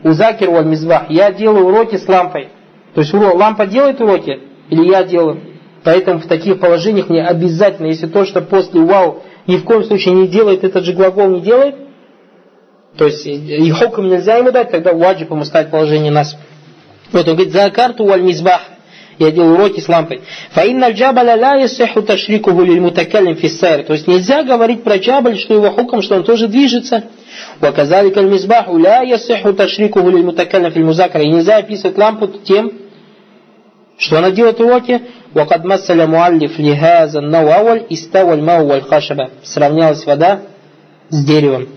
Узакир 0.03 0.51
валь 0.51 0.67
мизбах. 0.67 1.11
Я 1.11 1.33
делаю 1.33 1.67
уроки 1.67 1.97
с 1.97 2.07
лампой. 2.07 2.51
То 2.95 3.01
есть 3.01 3.13
лампа 3.13 3.67
делает 3.67 4.01
уроки, 4.01 4.41
или 4.71 4.89
я 4.89 5.03
делаю. 5.03 5.41
Поэтому 5.83 6.21
в 6.21 6.27
таких 6.27 6.61
положениях 6.61 7.09
мне 7.09 7.25
обязательно, 7.27 7.87
если 7.87 8.07
то, 8.07 8.25
что 8.25 8.41
после 8.41 8.81
вау 8.81 9.23
ни 9.47 9.57
в 9.57 9.65
коем 9.65 9.85
случае 9.85 10.15
не 10.15 10.29
делает, 10.29 10.65
этот 10.65 10.85
же 10.85 10.93
глагол 10.93 11.29
не 11.29 11.41
делает, 11.41 11.77
то 12.97 13.07
есть 13.07 13.27
и 13.27 13.71
хукм 13.71 14.07
нельзя 14.09 14.37
ему 14.37 14.53
дать, 14.53 14.71
тогда 14.71 14.93
ваджиб 14.93 15.31
ему 15.31 15.45
ставить 15.45 15.71
положение 15.71 16.13
нас. 16.13 16.37
Вот 17.13 17.27
он 17.29 17.35
говорит, 17.35 17.53
за 17.53 17.71
карту 17.71 18.05
валь 18.05 18.23
мизбах. 18.23 18.63
Я 19.20 19.32
делаю 19.32 19.56
уроки 19.56 19.82
с 19.82 19.90
лампой. 19.90 20.22
Фаинна 20.52 20.92
джабаля 20.92 21.36
ла 21.36 21.56
ясиху 21.56 22.02
ташрикуху 22.02 22.62
лиль 22.62 22.80
мутакалим 22.80 23.36
фиссайр. 23.36 23.84
То 23.84 23.94
есть 23.94 24.08
нельзя 24.08 24.44
говорить 24.44 24.84
про 24.84 24.98
джабаль, 24.98 25.38
что 25.38 25.54
его 25.54 25.72
хукм, 25.72 26.02
что 26.02 26.16
он 26.16 26.24
тоже 26.24 26.48
движется. 26.48 27.04
وكذلك 27.62 28.18
المصباح 28.18 28.70
لا 28.70 29.02
يصح 29.02 29.50
تشريكه 29.50 30.12
للمتكلم 30.12 30.70
في 30.70 30.78
المذاكرة. 30.78 31.22
И 31.22 31.28
нельзя 31.28 31.58
описывать 31.58 31.98
лампу 31.98 32.28
тем, 32.28 32.72
что 33.98 34.18
она 34.18 34.32
делает 34.32 34.60
уроки. 34.62 35.02
وقد 35.36 35.66
مثل 35.66 36.08
مؤلف 36.08 36.60
لهذا 36.60 37.20
النوع 37.20 37.60
أول 37.60 37.82
استوى 37.92 38.34
الماء 38.34 38.62
والخشبة. 38.62 39.30
Сравнялась 39.44 40.06
вода 40.06 40.42
с 41.10 41.26
деревом. 41.26 41.68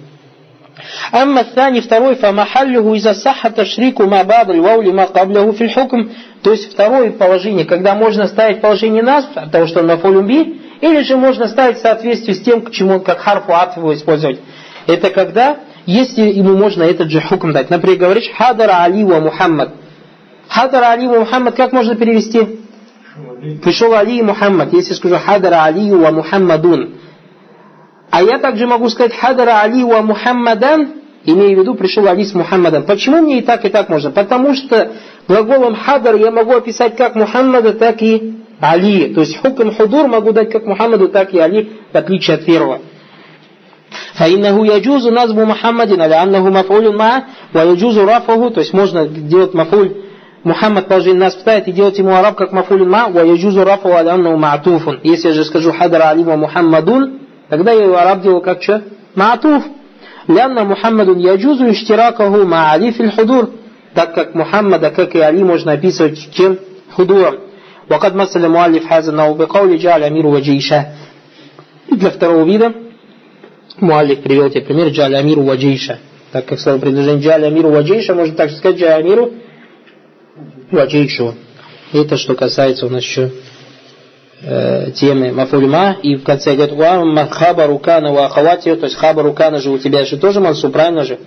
أما 1.14 1.40
الثاني 1.40 1.80
второй 1.80 2.14
فمحله 2.14 2.94
إذا 2.94 3.12
صح 3.12 3.48
تشريك 3.48 4.00
ما 4.00 4.22
بعد 4.22 4.50
الواو 4.50 4.82
لما 4.82 5.04
قبله 5.04 5.52
في 5.52 5.64
الحكم 5.64 6.08
то 6.47 6.53
есть 6.53 6.71
второе 6.71 7.11
положение, 7.11 7.65
когда 7.65 7.93
можно 7.93 8.25
ставить 8.25 8.61
положение 8.61 9.03
нас, 9.03 9.27
от 9.35 9.51
того, 9.51 9.67
что 9.67 9.81
на 9.81 9.97
фолюмби, 9.97 10.61
или 10.79 11.01
же 11.01 11.17
можно 11.17 11.49
ставить 11.49 11.79
в 11.79 11.81
соответствии 11.81 12.31
с 12.31 12.41
тем, 12.41 12.61
к 12.61 12.71
чему 12.71 12.93
он 12.93 13.03
как 13.03 13.19
харфу 13.19 13.51
его 13.75 13.93
использовать. 13.93 14.39
Это 14.87 15.09
когда, 15.09 15.57
если 15.85 16.21
ему 16.21 16.55
можно 16.55 16.83
этот 16.83 17.11
же 17.11 17.19
хукм 17.19 17.51
дать. 17.51 17.69
Например, 17.69 17.99
говоришь 17.99 18.31
«Хадара 18.37 18.81
Али 18.83 19.03
ва 19.03 19.19
Мухаммад». 19.19 19.73
«Хадара 20.47 20.91
Али 20.93 21.07
ва 21.07 21.19
Мухаммад» 21.19 21.53
как 21.55 21.73
можно 21.73 21.95
перевести? 21.95 22.61
Пришел 23.61 23.93
Али 23.93 24.19
и 24.19 24.21
Мухаммад. 24.21 24.71
Если 24.71 24.93
скажу 24.93 25.17
«Хадара 25.17 25.65
Али 25.65 25.91
ва 25.91 26.11
Мухаммадун». 26.11 26.93
А 28.09 28.23
я 28.23 28.39
также 28.39 28.67
могу 28.67 28.87
сказать 28.87 29.13
«Хадара 29.13 29.59
Али 29.59 29.83
ва 29.83 30.01
Мухаммадан», 30.01 30.93
имея 31.25 31.57
в 31.57 31.59
виду 31.59 31.75
«пришел 31.75 32.07
Али 32.07 32.23
с 32.23 32.33
Мухаммадом». 32.33 32.83
Почему 32.83 33.17
мне 33.17 33.39
и 33.39 33.41
так, 33.41 33.65
и 33.65 33.69
так 33.69 33.89
можно? 33.89 34.11
Потому 34.11 34.53
что 34.53 34.93
глаголом 35.28 35.76
«хадар» 35.76 36.16
я 36.16 36.30
могу 36.30 36.52
описать 36.52 36.96
как 36.96 37.14
Мухаммада, 37.14 37.72
так 37.72 38.02
и 38.02 38.34
Али. 38.60 39.12
То 39.14 39.20
есть 39.20 39.38
хукм 39.38 39.74
худур 39.74 40.08
могу 40.08 40.32
дать 40.32 40.50
как 40.50 40.66
Мухаммаду, 40.66 41.08
так 41.08 41.32
и 41.34 41.38
Али, 41.38 41.72
в 41.92 41.96
отличие 41.96 42.36
от 42.36 42.44
первого. 42.44 42.80
فإنه 44.14 44.66
يجوز 44.66 45.08
نصب 45.08 45.38
محمد 45.38 45.92
لأنه 45.92 46.50
مفعول 46.50 46.96
معه 46.96 47.24
ويجوز 47.54 47.98
رفعه 47.98 48.50
то 48.50 48.60
есть 48.60 48.72
можно 48.72 49.06
делать 49.06 49.54
мафуль 49.54 49.92
Мухаммад 50.44 50.88
положение 50.88 51.20
нас 51.20 51.34
ставит 51.34 51.68
и 51.68 51.72
делать 51.72 51.98
ему 51.98 52.14
араб 52.16 52.36
как 52.36 52.52
мафуль 52.52 52.84
ма 52.84 53.08
ва 53.08 53.20
яджузу 53.20 53.64
рафу 53.64 53.94
алянну 53.94 54.36
ма'туфун. 54.36 54.98
Если 55.04 55.28
я 55.28 55.34
же 55.34 55.44
скажу 55.44 55.72
хадара 55.72 56.10
алима 56.10 56.36
Мухаммадун, 56.36 57.20
тогда 57.48 57.70
я 57.72 57.84
его 57.84 57.96
араб 57.96 58.22
делаю 58.22 58.40
как 58.40 58.60
что? 58.60 58.82
Ма'туф. 59.14 59.62
Лянна 60.26 60.64
Мухаммадун 60.64 61.18
яджузу 61.18 61.70
иштиракаху 61.70 62.44
ма 62.44 62.72
али 62.72 62.90
фил 62.90 63.12
худур. 63.12 63.50
Так 63.96 64.14
как 64.14 64.34
Мухаммада, 64.34 64.90
как 64.90 65.14
и 65.14 65.20
Али, 65.20 65.42
можно 65.44 65.72
описывать 65.72 66.18
чем? 66.32 66.58
Худуром. 66.94 67.38
وقد 67.90 68.14
مثل 68.14 68.44
المؤلف 68.44 68.92
هذا 68.92 69.10
النوع 69.10 69.32
بقول 69.32 69.78
جعل 69.78 70.02
أمير 70.02 70.26
وجيشه. 70.26 70.86
Для 71.90 72.10
второго 72.10 72.44
вида 72.44 72.72
Муаллик 73.80 74.22
привел 74.22 74.48
тебе 74.50 74.62
пример 74.62 74.88
Джаля 74.88 75.18
Амиру 75.18 75.42
Ваджейша. 75.42 75.98
Так 76.30 76.46
как 76.46 76.60
слово 76.60 76.78
предложение 76.78 77.22
Джаля 77.22 77.46
Амиру 77.46 77.70
Ваджейша, 77.70 78.14
можно 78.14 78.34
так 78.34 78.50
сказать 78.50 78.78
Джаля 78.78 78.96
Амиру 78.96 79.32
Ваджейшу. 80.70 81.34
Это 81.92 82.16
что 82.16 82.34
касается 82.34 82.86
у 82.86 82.90
нас 82.90 83.02
еще 83.02 83.30
э, 84.42 84.92
темы 84.92 85.32
Мафульма. 85.32 85.96
И 86.02 86.16
в 86.16 86.22
конце 86.22 86.54
говорит, 86.54 86.74
Ва 86.74 87.26
хабару 87.26 87.78
кана 87.78 88.12
ва 88.12 88.26
ахавати, 88.26 88.74
то 88.76 88.86
есть 88.86 88.96
хабару 88.96 89.32
кана 89.32 89.58
же 89.58 89.70
у 89.70 89.78
тебя 89.78 90.04
же 90.04 90.16
тоже 90.16 90.40
мансу, 90.40 90.70
правильно 90.70 91.04
же? 91.04 91.18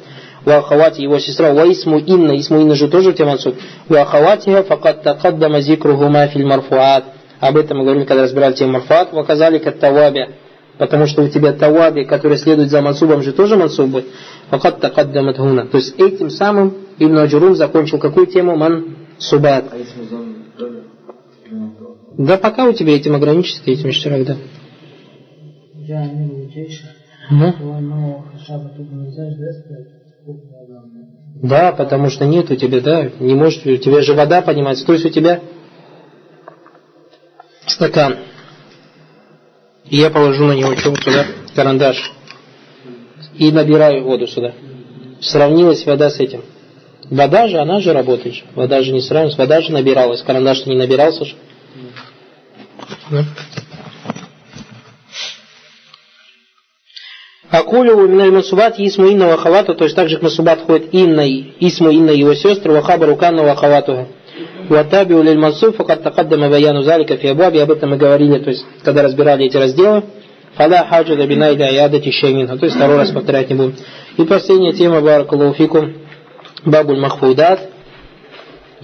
Сестра, 0.44 1.52
واسم 1.52 1.98
إن، 1.98 2.38
اسم 2.38 2.60
إن 2.60 2.74
же 2.74 2.88
тоже 2.88 3.10
у 3.10 3.12
тебя 3.12 3.26
منصوب. 3.26 3.54
وأخواتها 3.88 4.62
فقد 4.62 5.02
تقدم 5.02 5.60
ذكرهما 5.60 6.26
في 6.28 6.46
المرفوعات. 6.46 7.04
Об 7.40 7.56
этом 7.56 7.78
мы 7.78 7.84
говорили, 7.84 8.04
когда 8.04 8.22
разбирали 8.22 8.54
тему 8.54 8.72
مرفوعات. 8.72 9.12
وكذلك 9.12 9.58
التوابع 9.58 10.28
потому 10.80 11.06
что 11.06 11.22
у 11.22 11.28
тебя 11.28 11.52
توابع, 11.52 12.04
который 12.04 12.38
следует 12.38 12.70
за 12.70 12.80
мансубом, 12.80 13.22
же 13.22 13.34
тоже 13.34 13.54
منصوب 13.54 13.90
будет. 13.90 14.06
فقد 14.48 14.80
تقدمت 14.80 15.36
هناك. 15.36 15.66
То 15.66 15.76
есть 15.76 15.94
этим 16.00 16.30
самым 16.30 16.74
Ибн 16.98 17.18
Аджурум 17.18 17.54
закончил 17.54 17.98
какую 17.98 18.26
тему? 18.26 18.56
منصوبات. 18.56 19.66
Да 22.16 22.38
пока 22.38 22.64
у 22.64 22.72
тебя 22.72 22.96
этим 22.96 23.14
ограничится, 23.14 23.62
этим 23.66 23.92
штирах, 23.92 24.26
да. 24.26 24.36
Да, 31.42 31.72
потому 31.72 32.10
что 32.10 32.26
нет 32.26 32.50
у 32.50 32.56
тебя, 32.56 32.80
да, 32.80 33.10
не 33.18 33.34
может, 33.34 33.66
у 33.66 33.76
тебя 33.76 34.02
же 34.02 34.12
вода 34.14 34.42
поднимается, 34.42 34.84
то 34.84 34.92
есть 34.92 35.06
у 35.06 35.10
тебя 35.10 35.40
стакан 37.66 38.18
и 39.90 39.96
я 39.96 40.10
положу 40.10 40.44
на 40.44 40.52
него 40.52 40.76
что 40.76 40.94
сюда 40.96 41.26
карандаш 41.54 42.12
и 43.34 43.50
набираю 43.50 44.04
воду 44.04 44.26
сюда. 44.26 44.52
Сравнилась 45.20 45.84
вода 45.84 46.10
с 46.10 46.20
этим. 46.20 46.44
Вода 47.10 47.48
же, 47.48 47.58
она 47.58 47.80
же 47.80 47.92
работает. 47.92 48.36
Вода 48.54 48.82
же 48.82 48.92
не 48.92 49.00
сравнилась, 49.00 49.36
вода 49.36 49.60
же 49.60 49.72
набиралась. 49.72 50.22
Карандаш 50.22 50.66
не 50.66 50.76
набирался 50.76 51.24
же. 51.24 51.34
Да. 53.10 53.24
Акулю 57.50 58.06
миналь 58.06 58.30
масубат 58.30 58.78
исму 58.78 59.06
инна 59.06 59.26
вахавату, 59.26 59.74
то 59.74 59.84
есть 59.84 59.96
также 59.96 60.18
к 60.18 60.22
масубат 60.22 60.60
ходит 60.60 60.94
инна, 60.94 61.26
исму 61.58 61.90
инна 61.90 62.10
его 62.10 62.34
сестры, 62.34 62.72
вахабару 62.72 63.16
канна 63.16 63.42
вахавату. 63.42 64.06
Ватаби 64.68 65.14
улиль 65.14 65.38
мансуб, 65.38 65.74
факат 65.76 66.04
такаддама 66.04 66.48
баяну 66.48 66.82
залика 66.82 67.16
фи 67.16 67.26
абаби, 67.26 67.58
об 67.58 67.72
этом 67.72 67.90
мы 67.90 67.96
говорили, 67.96 68.38
то 68.38 68.50
есть, 68.50 68.64
когда 68.84 69.02
разбирали 69.02 69.46
эти 69.46 69.56
разделы. 69.56 70.04
Фада 70.54 70.86
хаджа 70.88 71.16
дабина 71.16 71.50
или 71.50 71.62
аядати 71.62 72.10
шейминха, 72.10 72.56
то 72.56 72.66
есть 72.66 72.76
второй 72.76 72.96
раз 72.96 73.10
повторять 73.10 73.50
не 73.50 73.56
будем. 73.56 73.74
И 74.16 74.24
последняя 74.24 74.72
тема 74.72 75.00
баракалуфикум 75.00 75.94
бабуль 76.64 77.00
махфудат, 77.00 77.68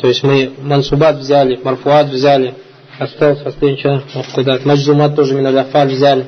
то 0.01 0.09
есть 0.09 0.25
мы 0.25 0.51
мансубат 0.61 1.19
взяли, 1.19 1.59
марфуат 1.63 2.09
взяли, 2.09 2.55
осталось 2.99 3.41
последний? 3.41 4.03
Махфудат, 4.15 4.65
маджзумат 4.65 5.15
тоже 5.15 5.35
миналяфаль 5.35 5.89
взяли. 5.89 6.27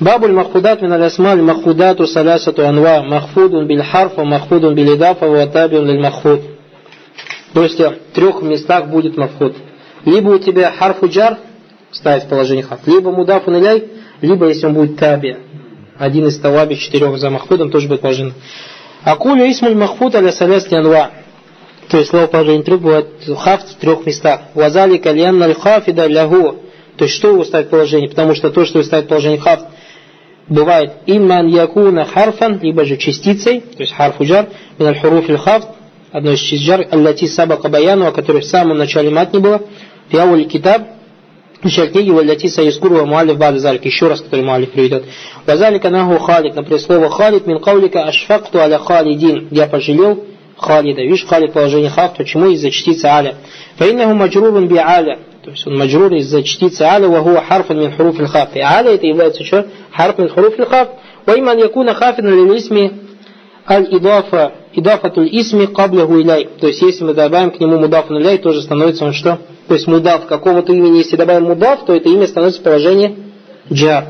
باب 0.00 0.24
المخفوضات 0.24 0.82
من 0.82 0.92
الأسماء 0.92 1.34
المخفوضات 1.34 2.02
ثلاثة 2.02 2.68
أنواع 2.68 3.02
مخفوض 3.02 3.50
بالحرف 3.50 4.18
ومخفوض 4.18 4.64
بالإضافة 4.66 5.28
وتابع 5.28 5.78
للمخفوض 5.78 6.40
то 7.54 7.62
есть 7.64 7.78
в 7.78 7.94
трех 8.14 8.42
местах 8.42 8.88
будет 8.88 9.16
мафхуд. 9.16 9.56
Либо 10.04 10.30
у 10.30 10.38
тебя 10.38 10.70
харфу 10.70 11.08
джар, 11.08 11.38
ставить 11.90 12.24
в 12.24 12.28
положение 12.28 12.62
харф, 12.64 12.86
либо 12.86 13.10
мудафу 13.10 13.50
наляй, 13.50 13.84
либо 14.20 14.48
если 14.48 14.66
он 14.66 14.74
будет 14.74 14.96
таби, 14.96 15.36
один 15.98 16.26
из 16.26 16.38
таваби 16.38 16.74
четырех 16.74 17.18
за 17.18 17.30
махфудом 17.30 17.70
тоже 17.70 17.88
будет 17.88 18.02
положен. 18.02 18.34
Акулю 19.02 19.50
исмуль 19.50 19.74
махфуд 19.74 20.14
аля 20.14 20.30
салясти 20.30 20.74
анва. 20.74 21.10
То 21.88 21.98
есть 21.98 22.10
слово 22.10 22.26
положение 22.26 22.62
трех 22.62 22.80
бывает 22.80 23.08
хаф 23.38 23.62
в 23.64 23.74
трех 23.76 24.04
местах. 24.04 24.42
Вазали 24.54 24.98
кальян 24.98 25.42
аль 25.42 25.54
хафида 25.54 26.06
лягу. 26.06 26.56
То 26.96 27.04
есть 27.04 27.16
что 27.16 27.28
его 27.28 27.44
ставить 27.44 27.68
в 27.68 27.70
положение? 27.70 28.10
Потому 28.10 28.34
что 28.34 28.50
то, 28.50 28.64
что 28.66 28.78
его 28.78 28.86
ставить 28.86 29.06
в 29.06 29.08
положение 29.08 29.40
хаф, 29.40 29.60
бывает 30.47 30.93
إما 31.05 31.19
أن 31.19 31.47
يكون 31.47 32.05
حرفا, 32.05 32.59
либо 32.61 32.85
же 32.85 32.97
частицей, 32.97 33.61
то 33.61 33.81
есть 33.81 33.93
حرف 33.93 34.23
جر، 34.23 34.47
من 34.77 34.89
حروف 34.89 34.99
الخفض, 34.99 35.69
одной 36.11 36.35
из 36.35 36.39
частиц 36.39 36.74
جر, 36.74 36.87
التي 36.91 37.27
سبق 37.27 37.69
بيانها, 37.69 38.07
о 38.07 38.11
которой 38.11 38.41
в 38.41 38.45
самом 38.45 38.77
начале 38.77 39.09
матна 39.09 39.39
было, 39.39 39.61
في 40.09 40.23
أول 40.23 40.45
الكتاب, 40.45 40.83
начале 41.63 41.89
книги, 41.89 42.09
والتي 42.11 42.47
سيذكرها 42.47 43.05
المؤلف 43.05 43.37
بعد 43.37 43.59
ذلك, 43.59 43.85
еще 43.85 44.07
раз, 44.07 44.21
который 44.21 44.43
مؤلف 44.43 44.71
приведет. 44.71 45.05
Вазалика 45.45 45.89
наху 45.89 46.19
халид, 46.19 46.55
например, 46.55 46.79
слово 46.79 47.09
халид, 47.09 47.47
мин 47.47 47.59
каулика 47.59 48.03
ашфакту 48.03 48.59
аля 48.59 48.79
халидин, 48.79 49.47
я 49.51 49.67
пожалел 49.67 50.25
халида. 50.57 51.01
Видишь, 51.01 51.25
халид 51.25 51.53
положение 51.53 51.89
хаф, 51.89 52.15
почему 52.15 52.47
из-за 52.49 52.69
частицы 52.69 53.05
аля. 53.05 53.35
Фаиннаху 53.77 54.13
маджрубан 54.13 54.67
би 54.67 54.77
аля, 54.77 55.19
то 55.43 55.51
есть 55.51 55.67
он 55.67 55.77
маджрур 55.77 56.13
из-за 56.13 56.41
частицы 56.41 56.83
аля, 56.83 57.09
вахуа 57.09 57.41
харфан 57.41 57.77
мин 57.77 57.91
хуруф 57.91 58.17
хаф. 58.31 58.55
И 58.55 58.59
аля 58.59 58.91
это 58.91 59.05
является 59.05 59.43
что? 59.43 59.67
Харф 59.91 60.17
мин 60.17 60.29
хуруф 60.29 60.55
хаф. 60.69 60.89
Ваиман 61.25 61.57
якуна 61.57 61.93
хафин 61.93 62.29
лилисми 62.29 62.93
аль-идафа 63.67 64.53
идафатуль 64.71 65.27
исми 65.29 65.65
каблягу 65.65 66.21
иляй. 66.21 66.47
То 66.61 66.67
есть, 66.67 66.81
если 66.81 67.03
мы 67.03 67.13
добавим 67.13 67.51
к 67.51 67.59
нему 67.59 67.77
мудаф 67.77 68.09
иляй, 68.09 68.37
тоже 68.37 68.61
становится 68.61 69.03
он 69.03 69.11
что? 69.11 69.39
То 69.67 69.73
есть, 69.73 69.85
мудав 69.85 70.25
какого-то 70.27 70.71
имени, 70.71 70.99
если 70.99 71.17
добавим 71.17 71.43
мудаф, 71.43 71.85
то 71.85 71.93
это 71.93 72.07
имя 72.07 72.25
становится 72.27 72.61
в 72.61 72.63
положении 72.63 73.17
джар. 73.69 74.05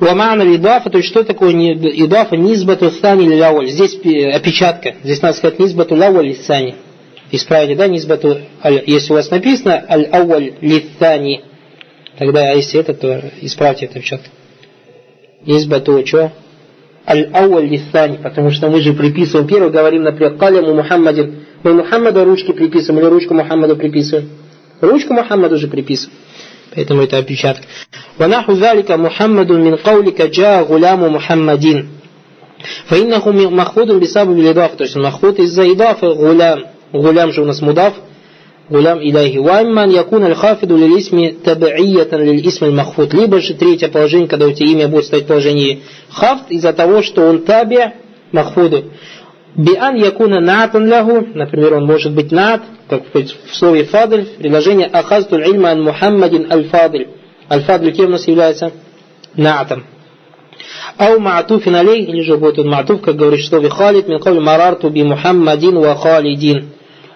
Вамана 0.00 0.54
идафа, 0.54 0.88
то 0.88 0.98
есть 0.98 1.10
что 1.10 1.22
такое 1.22 1.52
идафа? 1.52 2.36
Низбату 2.36 2.90
сани 2.90 3.28
ляволь. 3.28 3.68
Здесь 3.68 3.94
опечатка. 3.96 4.94
Здесь 5.02 5.20
надо 5.20 5.36
сказать 5.36 5.58
низбату 5.58 5.96
ляволь 5.96 6.34
сани 6.34 6.76
исправите, 7.31 7.75
да, 7.75 7.87
низбату, 7.87 8.37
если 8.85 9.11
у 9.11 9.15
вас 9.15 9.29
написано 9.31 9.83
аль-ауаль 9.89 10.53
литани, 10.61 11.43
тогда, 12.17 12.51
а 12.51 12.53
если 12.53 12.79
это, 12.79 12.93
то 12.93 13.31
исправьте 13.41 13.85
это 13.85 13.99
в 13.99 14.03
чат. 14.03 14.21
Низбату, 15.45 16.05
что? 16.05 16.31
Аль-ауаль 17.07 17.67
литани, 17.67 18.17
потому 18.17 18.51
что 18.51 18.69
мы 18.69 18.81
же 18.81 18.93
приписываем, 18.93 19.47
первый 19.47 19.71
говорим, 19.71 20.03
например, 20.03 20.37
каляму 20.37 20.73
Мухаммадин, 20.73 21.45
мы 21.63 21.73
Мухаммаду 21.73 22.23
ручки 22.23 22.51
приписываем 22.51 23.03
или 23.03 23.09
ручку 23.09 23.33
Мухаммаду 23.33 23.75
приписываем? 23.75 24.29
Ручку 24.81 25.13
Мухаммаду 25.13 25.57
же 25.57 25.67
приписываем. 25.67 26.17
Поэтому 26.75 27.01
это 27.01 27.17
опечатка. 27.17 27.65
ونحو 28.19 28.53
ذلك 28.53 28.91
محمد 28.91 29.51
من 29.51 29.75
قولك 29.75 30.21
جاء 30.21 30.63
غلام 30.63 31.13
محمد 31.13 31.85
فإنه 32.85 33.31
مخفوض 33.49 33.91
بسبب 33.91 34.39
الإضافة 34.39 34.75
то 34.77 34.83
есть 34.83 34.95
مخفوض 34.97 35.39
из-за 35.39 35.71
إضافة 35.71 36.07
غلام 36.07 36.65
Гулям 36.92 37.32
же 37.32 37.42
у 37.42 37.44
нас 37.44 37.60
мудав. 37.60 37.94
Гулям 38.68 39.00
иляхи. 39.00 39.38
Вайман 39.38 39.90
якун 39.90 40.24
аль-хафиду 40.24 40.76
лиль-исми 40.76 41.38
табииятан 41.44 42.22
лиль-исми 42.22 42.70
махфут. 42.70 43.14
Либо 43.14 43.40
же 43.40 43.54
третье 43.54 43.88
положение, 43.88 44.28
когда 44.28 44.46
у 44.46 44.52
тебя 44.52 44.68
имя 44.68 44.88
будет 44.88 45.06
стоять 45.06 45.24
в 45.24 45.28
положении 45.28 45.82
хафт, 46.10 46.50
из-за 46.50 46.72
того, 46.72 47.02
что 47.02 47.22
он 47.28 47.42
таби 47.42 47.92
махфуду. 48.32 48.84
Биан 49.56 49.96
якуна 49.96 50.40
наатан 50.40 50.86
лягу, 50.86 51.26
например, 51.34 51.74
он 51.74 51.86
может 51.86 52.12
быть 52.12 52.30
Нат, 52.30 52.62
как 52.88 53.02
в 53.12 53.56
слове 53.56 53.84
фадль, 53.84 54.26
предложение 54.38 54.86
ахазтуль 54.86 55.48
ильма 55.48 55.70
ан 55.70 55.82
мухаммадин 55.82 56.52
аль-фадль. 56.52 57.08
Аль-фадль 57.50 57.92
кем 57.92 58.06
у 58.06 58.10
нас 58.10 58.28
является? 58.28 58.72
Наатом. 59.34 59.84
Ау 60.96 61.18
маатуфин 61.18 61.74
алей, 61.74 62.04
или 62.04 62.22
же 62.22 62.36
будет 62.36 62.58
он 62.58 62.68
маатуф, 62.68 63.00
как 63.00 63.16
говорит 63.16 63.40
в 63.40 63.48
слове 63.48 63.70
халид, 63.70 64.08
мин 64.08 64.20
кавли 64.20 64.40
марарту 64.40 64.90
би 64.90 65.02
мухаммадин 65.02 65.78
ва 65.78 65.94
халидин. 65.94 66.70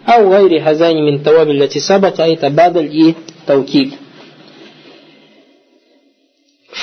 Ау 0.05 0.29
гайри 0.29 0.59
хазани 0.59 1.01
мин 1.01 1.23
таваби 1.23 1.59
лати 1.59 1.79
сабака, 1.79 2.23
это 2.23 2.49
бадаль 2.49 2.89
и 2.91 3.15
таукид. 3.45 3.93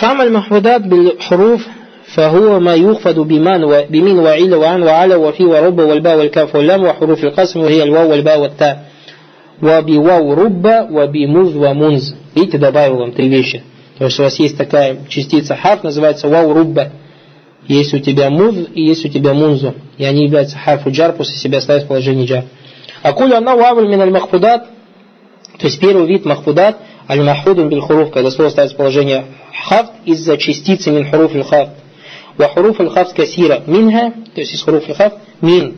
فعمل 0.00 0.32
محمودات 0.32 0.82
بالحروف 0.82 1.66
فهو 2.14 2.60
ما 2.60 2.74
يخفض 2.74 3.18
بمن 3.20 3.60
بمن 3.90 4.18
وعل 4.18 4.54
وعن 4.54 4.82
وعلى 4.82 5.14
وفي 5.14 5.44
ورب 5.44 5.78
والباء 5.78 6.18
والكاف 6.18 6.54
واللام 6.54 6.82
وحروف 6.82 7.24
القسم 7.24 7.60
وهي 7.60 7.82
الواو 7.82 8.10
والباء 8.10 8.40
والتاء 8.40 8.84
وبواو 9.62 10.34
رب 10.34 10.66
وبمذ 10.90 11.56
ومنز 11.56 12.14
видите 12.34 12.58
добавил 12.58 12.96
вам 12.96 13.12
три 13.12 13.28
вещи 13.28 13.62
то 13.98 14.04
есть 14.06 14.18
у 14.18 14.24
вас 14.24 14.38
есть 14.40 14.58
такая 14.58 14.98
частица 15.08 15.56
хаф 15.56 15.84
называется 15.84 16.28
вау 16.28 16.52
рубба 16.52 16.90
есть 17.68 17.94
у 17.94 17.98
тебя 17.98 18.30
муз 18.30 18.56
и 18.74 18.82
есть 18.82 19.04
у 19.06 19.08
тебя 19.08 19.32
мунзу 19.32 19.74
и 19.96 20.04
они 20.04 20.24
являются 20.24 20.58
харфу 20.58 20.90
джар 20.90 21.12
после 21.12 21.36
себя 21.36 21.60
ставят 21.60 21.84
в 21.84 21.86
положение 21.86 22.26
джар 22.26 22.44
Акуля 23.01 23.38
анна 23.38 23.55
уавль 23.55 23.88
мин 23.88 24.01
аль 24.01 24.12
махфудат, 24.12 24.67
то 25.58 25.65
есть 25.65 25.79
первый 25.79 26.08
вид 26.08 26.25
махфудат, 26.25 26.77
аль 27.08 27.24
махфудун 27.24 27.69
биль 27.69 27.81
хуруф, 27.81 28.12
когда 28.12 28.31
слово 28.31 28.50
ставит 28.50 28.72
в 28.72 28.75
положение 28.75 29.25
хафт 29.67 29.91
из-за 30.05 30.38
частицы 30.38 30.91
мин 30.91 31.10
хуруф 31.10 31.36
аль 31.36 31.43
хафт. 31.43 31.72
Ва 32.38 32.48
хуруф 32.48 32.79
аль 32.79 32.89
хафт 32.89 33.13
касира 33.13 33.62
минха, 33.65 34.13
то 34.34 34.41
есть 34.41 34.53
из 34.53 34.62
хуруф 34.62 34.88
аль 34.89 34.96
хафт 34.96 35.17
мин. 35.41 35.77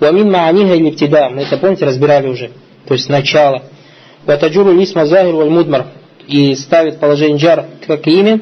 Ва 0.00 0.10
мин 0.10 0.30
мааниха 0.30 0.74
или 0.74 0.90
птида, 0.90 1.30
мы 1.30 1.42
это 1.42 1.56
помните 1.56 1.84
разбирали 1.84 2.28
уже, 2.28 2.50
то 2.86 2.94
есть 2.94 3.08
начало. 3.08 3.62
Ва 4.24 4.36
таджуру 4.36 4.72
лисма 4.72 5.06
захир 5.06 5.34
валь 5.34 5.50
мудмар, 5.50 5.86
и 6.26 6.54
ставит 6.54 6.98
положение 6.98 7.38
джар 7.38 7.66
как 7.86 8.06
имя, 8.06 8.40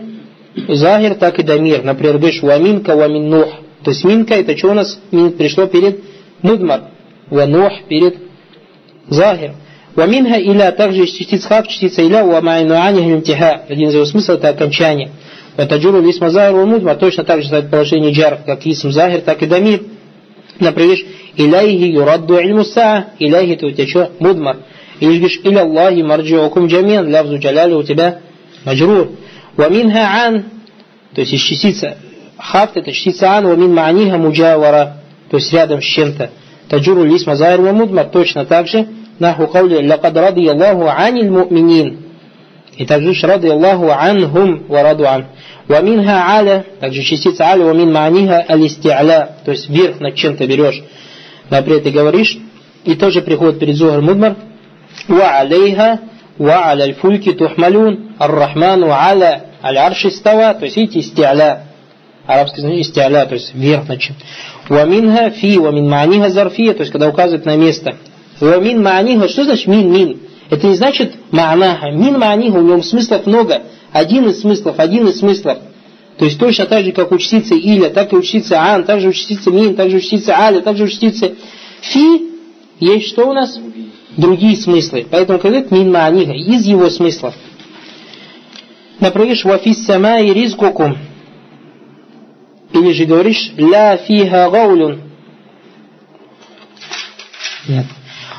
захир, 0.68 1.14
так 1.14 1.38
и 1.38 1.42
дамир. 1.42 1.82
Например, 1.82 2.18
говоришь, 2.18 2.42
ва 2.42 2.58
минка, 2.58 2.96
ва 2.96 3.08
мин 3.08 3.28
нух. 3.28 3.48
То 3.82 3.90
есть 3.90 4.04
минка 4.04 4.34
это 4.34 4.56
что 4.56 4.70
у 4.70 4.74
нас 4.74 4.98
мин 5.10 5.32
пришло 5.32 5.66
перед 5.66 6.02
мудмар. 6.42 6.84
Ванух 7.30 7.72
перед 7.88 8.16
захир. 9.08 9.52
Ваминха 9.94 10.40
иля 10.40 10.72
также 10.72 11.06
частица 11.06 11.48
хав, 11.48 11.68
частица 11.68 12.02
иля, 12.02 12.24
вамайнуани 12.24 13.00
гlimтиха. 13.00 13.62
Один 13.68 13.88
из 13.88 13.94
его 13.94 14.04
смыслов 14.04 14.38
это 14.38 14.48
окончание. 14.48 15.10
Ватаджуру 15.56 16.02
лисма 16.02 16.30
захир 16.30 16.56
вамудма 16.56 16.96
точно 16.96 17.24
так 17.24 17.42
же 17.42 17.48
ставит 17.48 17.70
положение 17.70 18.12
джар, 18.12 18.40
как 18.44 18.66
исм 18.66 18.90
захир, 18.90 19.20
так 19.20 19.42
и 19.42 19.46
дамир. 19.46 19.82
Например, 20.58 20.98
иляйхи 21.36 21.84
юрадду 21.92 22.38
ильму 22.38 22.64
саа, 22.64 23.06
иляйхи 23.18 23.52
это 23.52 23.66
у 23.66 23.70
тебя 23.70 23.86
что? 23.86 24.10
Мудмар. 24.18 24.58
Или 25.00 25.18
говоришь, 25.18 25.40
иля 25.44 25.62
Аллахи 25.62 26.02
марджиукум 26.02 26.66
джамин, 26.66 27.08
лявзу 27.08 27.38
джаляли 27.38 27.74
у 27.74 27.82
тебя 27.82 28.20
маджрур. 28.64 29.12
Ваминха 29.56 30.26
ан, 30.26 30.44
то 31.14 31.20
есть 31.20 31.32
из 31.32 31.40
частицы 31.40 31.96
хафт, 32.36 32.76
это 32.76 32.92
частица 32.92 33.36
ан, 33.36 33.46
вамин 33.46 33.72
ма'ниха 33.72 34.18
муджавара, 34.18 34.98
то 35.30 35.36
есть 35.36 35.52
рядом 35.52 35.80
с 35.80 35.84
чем-то. 35.84 36.30
Таджуру 36.68 37.04
лисма 37.04 37.36
захир 37.36 37.60
вамудмар 37.60 38.06
точно 38.06 38.44
так 38.44 38.66
же. 38.66 38.86
Наху 39.18 39.46
каули, 39.46 39.86
лакад 39.86 40.16
ради 40.16 40.46
Аллаху 40.46 40.88
анил 40.88 41.32
му'минин. 41.32 42.04
И 42.76 42.86
также 42.86 43.26
ради 43.26 43.46
Аллаху 43.48 43.90
анхум 43.90 44.64
ва 44.68 44.82
раду 44.82 45.06
ан. 45.06 45.26
Ваминха 45.68 46.36
аля, 46.36 46.64
также 46.80 47.02
частица 47.02 47.44
аля, 47.44 47.64
вамин 47.64 47.90
ма'ниха 47.90 48.44
алисти'ля, 48.48 49.36
то 49.44 49.52
есть 49.52 49.68
вверх 49.68 50.00
над 50.00 50.14
чем-то 50.14 50.46
берешь. 50.46 50.82
Например, 51.48 51.80
ты 51.80 51.90
говоришь, 51.90 52.36
и 52.84 52.94
тоже 52.94 53.22
приходит 53.22 53.60
перед 53.60 53.76
Зухар 53.76 54.02
Мудмар, 54.02 54.36
ва 55.08 55.38
алейха, 55.38 56.00
ва 56.36 56.66
аля 56.66 56.94
фульки 56.94 57.32
тухмалюн, 57.32 58.14
ар-рахману 58.18 58.90
аля 58.90 59.44
аль-арши 59.62 60.10
става, 60.10 60.52
то 60.54 60.64
есть 60.64 60.76
видите, 60.76 60.98
исти'ля. 60.98 61.62
Арабский 62.26 62.60
значение 62.60 62.82
исти'ля, 62.82 63.26
то 63.26 63.34
есть 63.34 63.54
вверх 63.54 63.88
над 63.88 64.00
чем. 64.00 64.16
Ваминха 64.68 65.30
фи, 65.30 65.58
вамин 65.58 65.88
ма'ниха 65.88 66.30
зарфия, 66.30 66.72
то 66.72 66.80
есть 66.80 66.92
когда 66.92 67.08
указывает 67.08 67.44
на 67.44 67.56
место. 67.56 67.96
Вамин 68.40 68.82
ма'ниха, 68.82 69.28
что 69.28 69.44
значит 69.44 69.66
мин, 69.66 69.92
мин? 69.92 70.20
Это 70.50 70.66
не 70.66 70.76
значит 70.76 71.12
ма'наха. 71.30 71.90
Мин 71.92 72.16
ма'ниха, 72.16 72.58
у 72.58 72.62
него 72.62 72.82
смыслов 72.82 73.26
много. 73.26 73.62
Один 73.92 74.28
из 74.28 74.40
смыслов, 74.40 74.78
один 74.78 75.06
из 75.08 75.18
смыслов. 75.18 75.58
То 76.18 76.24
есть 76.24 76.38
точно 76.38 76.66
так 76.66 76.84
же, 76.84 76.92
как 76.92 77.10
учтится 77.12 77.54
Иля, 77.54 77.90
так 77.90 78.12
и 78.12 78.16
учтится 78.16 78.60
Ан, 78.60 78.84
так 78.84 79.00
же 79.00 79.08
учтится 79.08 79.50
Мин, 79.50 79.74
так 79.74 79.90
же 79.90 79.96
учтится 79.96 80.34
Аля, 80.38 80.60
так 80.60 80.76
же 80.76 80.84
учтится 80.84 81.32
Фи. 81.80 82.22
Есть 82.80 83.08
что 83.08 83.28
у 83.28 83.32
нас? 83.32 83.58
Другие 84.16 84.56
смыслы. 84.56 85.06
Поэтому 85.10 85.38
когда 85.38 85.62
Мин 85.70 85.94
Ма'ниха, 85.94 86.34
из 86.34 86.64
его 86.66 86.88
смыслов. 86.88 87.34
Например, 89.00 89.36
вафис 89.44 89.84
сама 89.84 90.20
и 90.20 90.32
ризкукум. 90.32 90.96
Или 92.74 92.92
же 92.92 93.04
говоришь, 93.04 93.52
ля 93.56 93.96
фиха 93.96 94.50
гаулюн. 94.50 95.00
Нет. 97.68 97.86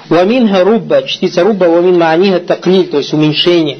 Ваминха 0.09 0.63
рубба, 0.63 1.03
частица 1.03 1.43
рубба, 1.43 1.65
вамин 1.65 1.95
ма'ниха 1.95 2.41
таклиль, 2.41 2.87
то 2.87 2.97
есть 2.97 3.13
уменьшение. 3.13 3.79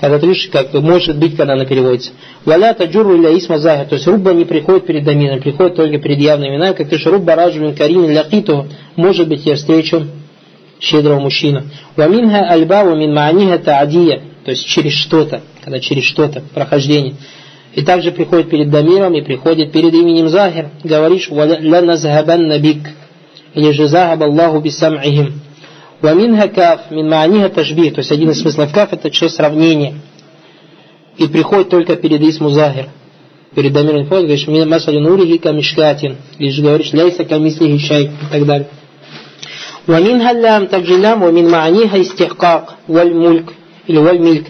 Когда 0.00 0.20
ты 0.20 0.28
видишь, 0.28 0.48
как 0.52 0.72
может 0.74 1.18
быть, 1.18 1.36
когда 1.36 1.54
она 1.54 1.66
переводится. 1.66 2.12
Валя 2.44 2.72
таджуру 2.72 3.16
или 3.16 3.36
исма 3.38 3.58
захир, 3.58 3.86
то 3.86 3.96
есть 3.96 4.06
рубба 4.06 4.32
не 4.32 4.44
приходит 4.44 4.86
перед 4.86 5.04
домином, 5.04 5.40
приходит 5.40 5.74
только 5.74 5.98
перед 5.98 6.18
явными 6.20 6.50
именами, 6.54 6.74
как 6.74 6.88
ты 6.88 6.96
же 6.96 7.10
рубба 7.10 7.34
раджулин 7.34 7.74
карин 7.74 8.08
лякиту, 8.08 8.68
может 8.94 9.28
быть, 9.28 9.44
я 9.44 9.56
встречу 9.56 10.06
щедрого 10.80 11.18
мужчину. 11.18 11.64
Ваминха 11.96 12.48
альба, 12.48 12.84
вамин 12.84 13.12
ма'ниха 13.12 13.58
та'адия, 13.58 14.22
то 14.44 14.52
есть 14.52 14.64
через 14.64 14.92
что-то, 14.92 15.42
когда 15.64 15.80
через 15.80 16.04
что-то, 16.04 16.44
прохождение. 16.54 17.16
И 17.78 17.82
также 17.82 18.10
приходит 18.10 18.50
перед 18.50 18.70
домиром 18.70 19.14
и 19.14 19.20
приходит 19.20 19.70
перед 19.70 19.94
именем 19.94 20.28
Захир. 20.28 20.70
Говоришь, 20.82 21.28
ля 21.30 21.80
назхабанна 21.80 22.58
бик. 22.58 22.88
Или 23.54 23.70
же 23.70 23.86
захаб 23.86 24.20
Аллаху 24.20 24.58
бисам'ихим. 24.58 25.34
Ваминха 26.00 26.48
каф, 26.48 26.90
мин 26.90 27.08
ма'ниха 27.08 27.50
ташбих, 27.50 27.94
то 27.94 28.00
есть 28.00 28.10
один 28.10 28.30
из 28.30 28.40
смыслов 28.40 28.72
каф 28.72 28.92
это 28.92 29.12
что 29.12 29.28
сравнение. 29.28 29.94
И 31.18 31.28
приходит 31.28 31.68
только 31.68 31.94
перед 31.94 32.20
исму 32.22 32.50
захир. 32.50 32.88
Перед 33.54 33.72
домиром 33.72 34.00
приходит, 34.00 34.24
говоришь, 34.24 34.66
масалю 34.66 34.98
нурихи 34.98 35.38
камишкатин. 35.38 36.16
Или 36.40 36.50
же 36.50 36.62
говоришь, 36.62 36.92
ляйса 36.92 37.24
камислихи 37.24 37.78
шай 37.78 38.06
и 38.06 38.10
так 38.32 38.44
далее. 38.44 38.66
Ваминха 39.86 40.32
лям, 40.32 40.66
также 40.66 40.96
лям, 40.96 41.20
вамин 41.20 41.48
ма'ниха 41.48 42.02
истихкак, 42.02 42.74
валь 42.88 43.14
мульк, 43.14 43.52
или 43.86 43.98
валь 43.98 44.18
мильк. 44.18 44.48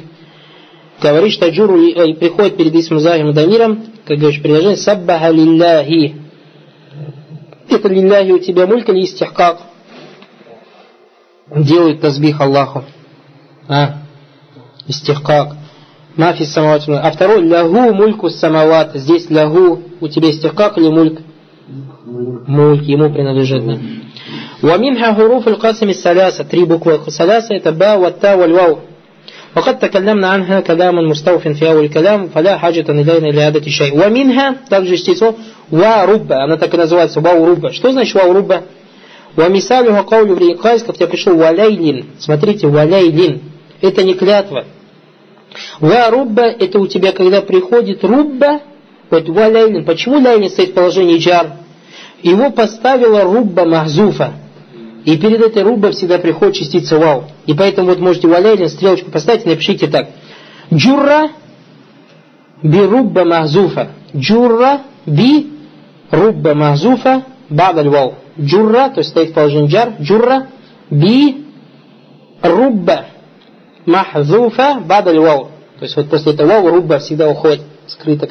Говоришь, 1.01 1.37
таджуру, 1.37 1.81
и 1.81 2.13
приходит 2.13 2.55
перед 2.55 2.73
исму 2.75 2.99
захиром 2.99 3.33
дамиром, 3.33 3.83
как 4.05 4.17
говоришь, 4.17 4.41
предложение, 4.41 4.77
саббаха 4.77 5.29
лилляхи. 5.29 6.15
Это 7.69 7.87
лилляхи 7.89 8.31
у 8.31 8.39
тебя 8.39 8.67
мульк 8.67 8.87
или 8.89 9.03
истихкак? 9.03 9.59
делают 11.55 12.01
тазбих 12.01 12.39
Аллаху. 12.41 12.83
А? 13.67 13.97
Истихкак. 14.87 15.55
Мафи 16.15 16.43
самават. 16.43 16.83
А 16.87 17.11
второй, 17.11 17.43
лягу 17.43 17.93
мульку 17.93 18.29
самават. 18.29 18.91
Здесь 18.95 19.29
лягу, 19.29 19.81
у 19.99 20.07
тебя 20.07 20.29
истихкак 20.29 20.77
или 20.77 20.89
мульк? 20.89 21.21
Мульк, 22.47 22.83
ему 22.83 23.11
принадлежит. 23.11 23.65
Да. 23.65 23.77
ومنها 24.63 25.13
حروف 25.13 25.47
القسم 25.47 25.89
الثلاثة 25.89 26.43
три 26.43 26.63
буквы 26.63 27.09
ثلاثة 27.09 27.55
это 27.55 27.71
با 27.71 27.95
والتا 27.95 28.33
والواو 28.33 28.79
وقد 29.55 29.79
تكلمنا 29.79 30.27
عنها 30.27 30.59
كلاما 30.59 31.01
مستوف 31.01 31.47
في 31.47 31.71
أول 31.71 31.85
الكلام 31.85 32.29
فلا 32.29 32.57
حاجة 32.57 32.85
إلينا 32.89 33.27
لإعادة 33.27 33.69
شيء 33.69 33.93
ومنها 33.93 34.55
также 34.69 34.97
частицу 34.97 35.35
ва 35.71 36.05
рубба 36.05 36.43
она 36.43 36.57
так 36.57 36.73
и 36.73 36.77
называется 36.77 37.21
вау 37.21 37.45
рубба 37.45 37.71
что 37.71 37.91
значит 37.91 38.15
вау 38.15 38.33
рубба 38.33 38.63
Вамисалюха 39.35 40.03
каулю 40.03 40.35
в 40.35 40.39
рейкайском, 40.39 40.95
я 40.99 41.07
пришел 41.07 41.35
валяйлин. 41.35 42.05
Смотрите, 42.19 42.67
валяйлин. 42.67 43.41
Это 43.81 44.03
не 44.03 44.13
клятва. 44.13 44.65
Ва 45.79 46.09
рубба, 46.09 46.43
это 46.43 46.79
у 46.79 46.87
тебя, 46.87 47.11
когда 47.11 47.41
приходит 47.41 48.03
рубба, 48.03 48.61
вот 49.09 49.27
валяйлин. 49.27 49.85
Почему 49.85 50.19
ляйлин 50.19 50.49
стоит 50.49 50.69
в 50.69 50.73
положении 50.73 51.17
джар? 51.17 51.53
Его 52.21 52.51
поставила 52.51 53.23
рубба 53.23 53.65
махзуфа. 53.65 54.33
И 55.08 55.16
перед 55.16 55.40
этой 55.40 55.62
руббой 55.62 55.92
всегда 55.92 56.18
приходит 56.18 56.56
частица 56.56 56.98
вау. 56.98 57.24
И 57.46 57.54
поэтому 57.54 57.88
вот 57.88 57.98
можете 57.98 58.28
валяйлин, 58.28 58.68
стрелочку 58.68 59.10
поставить 59.10 59.46
и 59.46 59.48
напишите 59.48 59.86
так. 59.86 60.10
Джурра 60.70 61.30
би 62.62 62.82
рубба 62.82 63.24
махзуфа. 63.24 63.92
Джурра 64.14 64.82
би 65.06 65.50
рубба 66.10 66.54
махзуфа 66.54 67.24
бадаль 67.48 67.88
вау. 67.88 68.16
Джурра, 68.38 68.90
то 68.90 68.98
есть 68.98 69.08
стоит 69.08 69.30
в 69.30 69.32
положении 69.32 69.68
джар. 69.68 69.94
Джурра 69.98 70.48
би 70.90 71.46
рубба 72.42 73.06
махзуфа 73.86 74.78
бадаль 74.84 75.20
вау. 75.20 75.48
То 75.78 75.84
есть 75.86 75.96
вот 75.96 76.10
после 76.10 76.34
этого 76.34 76.48
вау 76.48 76.68
рубба 76.68 76.98
всегда 76.98 77.30
уходит 77.30 77.62
скрыто. 77.86 78.28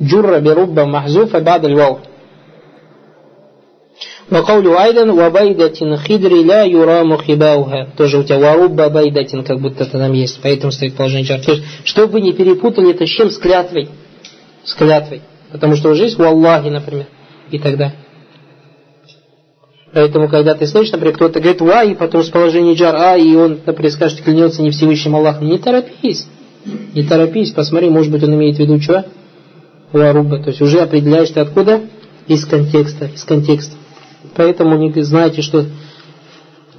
Джурра 0.00 0.38
би 0.38 0.50
рубба 0.50 0.86
махзуфа 0.86 1.40
бадаль 1.40 1.74
вау. 1.74 1.98
Вакаулю 4.30 4.78
айдан 4.78 5.12
вабайдатин 5.12 5.96
хидри 5.98 6.44
ля 6.44 6.62
юраму 6.62 7.18
хибауха. 7.18 7.88
Тоже 7.96 8.18
у 8.18 8.22
тебя 8.22 8.38
варубба 8.38 8.88
байдатин, 8.88 9.42
как 9.42 9.60
будто 9.60 9.82
это 9.82 9.98
там 9.98 10.12
есть. 10.12 10.40
Поэтому 10.40 10.70
стоит 10.70 10.94
положение 10.94 11.26
чар. 11.26 11.40
То 11.40 11.52
есть, 11.52 11.64
чтобы 11.84 12.12
вы 12.12 12.20
не 12.20 12.32
перепутали 12.32 12.92
это 12.92 13.06
с 13.06 13.10
чем? 13.10 13.30
С 13.30 13.38
клятвой. 13.38 13.88
С 14.64 14.74
клятвой. 14.74 15.22
Потому 15.50 15.74
что 15.74 15.90
уже 15.90 16.04
есть 16.04 16.18
у 16.18 16.22
Аллахи, 16.22 16.68
например. 16.68 17.06
И 17.50 17.58
тогда. 17.58 17.92
Поэтому, 19.92 20.28
когда 20.28 20.54
ты 20.54 20.68
слышишь, 20.68 20.92
например, 20.92 21.16
кто-то 21.16 21.40
говорит 21.40 21.60
«ва», 21.60 21.82
и 21.82 21.96
потом 21.96 22.22
с 22.22 22.28
положения 22.28 22.74
джар 22.74 22.94
«а», 22.94 23.16
и 23.16 23.34
он, 23.34 23.58
например, 23.66 23.90
скажет, 23.90 24.20
клянется 24.20 24.62
не 24.62 24.70
Всевышним 24.70 25.16
Аллахом, 25.16 25.48
не 25.48 25.58
торопись. 25.58 26.28
Не 26.94 27.02
торопись, 27.02 27.50
посмотри, 27.50 27.90
может 27.90 28.12
быть, 28.12 28.22
он 28.22 28.32
имеет 28.34 28.56
в 28.56 28.60
виду 28.60 28.80
что? 28.80 29.06
Варуба. 29.90 30.38
То 30.38 30.50
есть 30.50 30.60
уже 30.60 30.78
определяешь 30.78 31.30
ты 31.30 31.40
откуда? 31.40 31.80
Из 32.28 32.44
контекста. 32.44 33.06
Из 33.06 33.24
контекста. 33.24 33.79
Поэтому 34.36 34.76
не 34.76 35.02
знаете, 35.02 35.42
что 35.42 35.64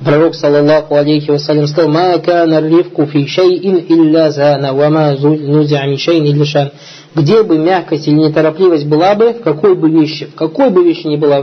пророк, 0.03 0.35
саллаллаху 0.35 0.95
алейхи 0.95 1.31
вассалям, 1.31 1.67
сказал, 1.67 1.91
«Ма 1.91 2.17
кана 2.19 2.61
ривку 2.61 3.05
фи 3.05 3.25
шейин 3.27 3.77
илля 3.87 4.31
зана, 4.31 4.73
ва 4.73 4.89
ма 4.89 5.15
нузиа 5.19 5.85
ми 5.87 5.97
шейн 5.97 6.25
илля 6.25 6.45
шан». 6.45 6.71
Где 7.13 7.43
бы 7.43 7.57
мягкость 7.57 8.07
или 8.07 8.15
неторопливость 8.15 8.87
была 8.87 9.15
бы, 9.15 9.33
в 9.33 9.41
какой 9.41 9.75
бы 9.75 9.89
вещи, 9.89 10.27
в 10.27 10.35
какой 10.35 10.69
бы 10.69 10.83
вещи 10.83 11.07
ни 11.07 11.17
была, 11.17 11.41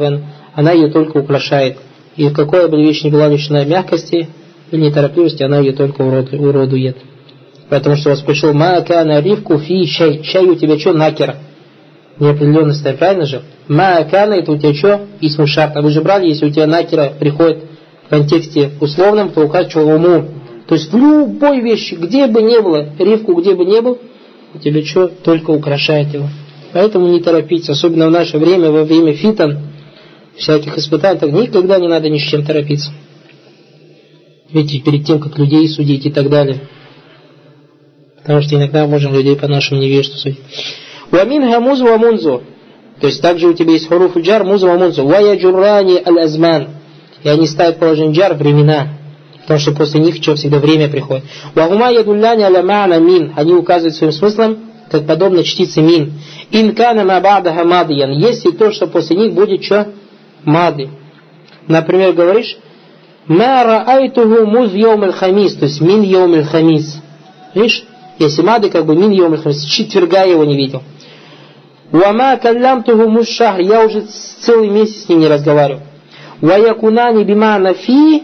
она 0.55 0.73
ее 0.73 0.91
только 0.91 1.19
украшает. 1.19 1.77
И 2.17 2.29
в 2.29 2.33
какой 2.33 2.69
бы 2.69 2.83
вещь 2.83 3.05
ни 3.05 3.11
была 3.11 3.29
лишена 3.29 3.65
мягкости 3.65 4.29
или 4.71 4.81
неторопливости, 4.81 5.43
она 5.43 5.59
ее 5.59 5.73
только 5.73 6.03
уродует. 6.03 6.97
Потому 7.69 7.97
что 7.97 8.11
вас 8.11 8.21
пришел 8.21 8.55
«Ма 8.55 8.81
кана 8.81 9.21
ривку 9.21 9.59
фи 9.59 9.87
шей». 9.87 10.23
Шей 10.25 10.47
у 10.47 10.55
тебя 10.55 10.79
что? 10.79 10.95
Накера 10.95 11.37
неопределенности, 12.21 12.95
правильно 12.99 13.27
же? 13.27 13.43
Ма 13.69 14.05
кана 14.05 14.35
это 14.35 14.53
у 14.53 14.59
тебя 14.59 14.75
что? 14.75 15.07
Исму 15.21 15.47
шарт. 15.47 15.77
А 15.77 15.83
вы 15.83 15.91
же 15.91 16.01
брали, 16.01 16.29
если 16.29 16.47
у 16.47 16.51
тебя 16.51 16.67
накера 16.67 17.13
приходит 17.19 17.65
в 18.07 18.09
контексте 18.09 18.71
условном, 18.81 19.31
то 19.31 19.43
указывает 19.43 20.01
уму. 20.01 20.29
То 20.67 20.75
есть 20.75 20.93
в 20.93 20.97
любой 20.97 21.61
вещи, 21.61 21.95
где 21.95 22.27
бы 22.27 22.43
ни 22.43 22.61
было, 22.61 22.91
ривку 22.99 23.35
где 23.35 23.55
бы 23.55 23.65
ни 23.65 23.81
был, 23.81 23.99
у 24.55 24.59
тебя 24.59 24.85
что? 24.85 25.09
Только 25.09 25.51
украшает 25.51 26.13
его. 26.13 26.29
Поэтому 26.73 27.09
не 27.09 27.21
торопиться, 27.21 27.73
особенно 27.73 28.09
в 28.09 28.11
наше 28.11 28.39
время, 28.39 28.71
во 28.71 28.85
время 28.85 29.15
фитон, 29.15 29.59
всяких 30.37 30.77
испытаний, 30.77 31.19
так 31.19 31.33
никогда 31.33 31.79
не 31.79 31.89
надо 31.89 32.09
ни 32.09 32.19
с 32.19 32.23
чем 32.23 32.45
торопиться. 32.45 32.91
Видите, 34.51 34.81
перед 34.81 35.07
тем, 35.07 35.21
как 35.21 35.39
людей 35.39 35.69
судить 35.69 36.07
и 36.07 36.11
так 36.11 36.29
далее. 36.31 36.61
Потому 38.19 38.43
что 38.43 38.57
иногда 38.57 38.87
можем 38.87 39.15
людей 39.15 39.37
по 39.37 39.49
нашему 39.49 39.81
невежеству 39.81 40.19
судить. 40.19 40.39
Ваминха 41.11 41.61
музу 41.61 41.85
ва 41.85 41.97
мунзу. 41.97 42.43
То 43.01 43.07
есть 43.07 43.23
также 43.23 43.49
у 43.49 43.53
тебя 43.55 43.73
есть 43.73 43.89
хуруф 43.89 44.17
джар, 44.17 44.45
музу 44.45 44.67
ва 44.69 44.75
мунзу. 44.77 45.07
Ва 45.07 45.21
яджуррани 45.21 46.03
аль 46.05 46.21
азман. 46.21 46.69
И 47.23 47.29
они 47.29 47.47
ставят 47.47 47.79
положение 47.79 48.15
джар 48.15 48.35
времена. 48.35 48.89
Потому 49.43 49.61
что 49.61 49.73
после 49.73 50.01
них 50.01 50.17
что 50.17 50.35
всегда 50.35 50.59
время 50.59 50.89
приходит. 50.89 51.25
Вагума 51.55 51.91
ядулляни 51.91 52.43
аля 52.43 52.63
ма'на 52.63 53.01
мин. 53.01 53.33
Они 53.37 53.55
указывают 53.55 53.97
своим 53.97 54.13
смыслом, 54.13 54.59
как 54.91 55.07
подобно 55.07 55.43
чтице 55.43 55.81
мин. 55.81 56.13
Инкана 56.51 57.05
ма 57.05 57.21
ба'даха 57.21 57.65
мадиян. 57.65 58.13
Если 58.13 58.51
то, 58.51 58.71
что 58.73 58.87
после 58.87 59.17
них 59.17 59.33
будет 59.33 59.65
что? 59.65 59.89
Мады. 60.45 60.91
Например, 61.67 62.13
говоришь, 62.13 62.59
Ма 63.29 63.63
раайтуху 63.63 64.47
муз 64.47 64.73
йом 64.73 65.13
хамис, 65.13 65.55
то 65.55 65.67
есть 65.67 65.83
мин 65.83 66.03
йом 66.03 66.43
хамис. 66.45 66.97
Видишь? 67.55 67.85
Если 68.19 68.43
мады, 68.43 68.71
как 68.71 68.87
бы 68.87 68.97
мин 68.97 69.11
йом 69.11 69.37
хамис, 69.37 69.65
четверга 69.65 70.25
его 70.25 70.45
не 70.45 70.57
видел. 70.57 70.83
Вама 71.91 72.37
каллямтуху 72.37 73.09
мушшахр. 73.09 73.61
Я 73.61 73.85
уже 73.87 74.03
целый 74.41 74.69
месяц 74.69 75.05
с 75.05 75.09
ним 75.09 75.21
не 75.21 75.29
разговариваю. 75.29 75.83
Ваякунани 76.41 77.25
бимана 77.25 77.75
фи 77.75 78.23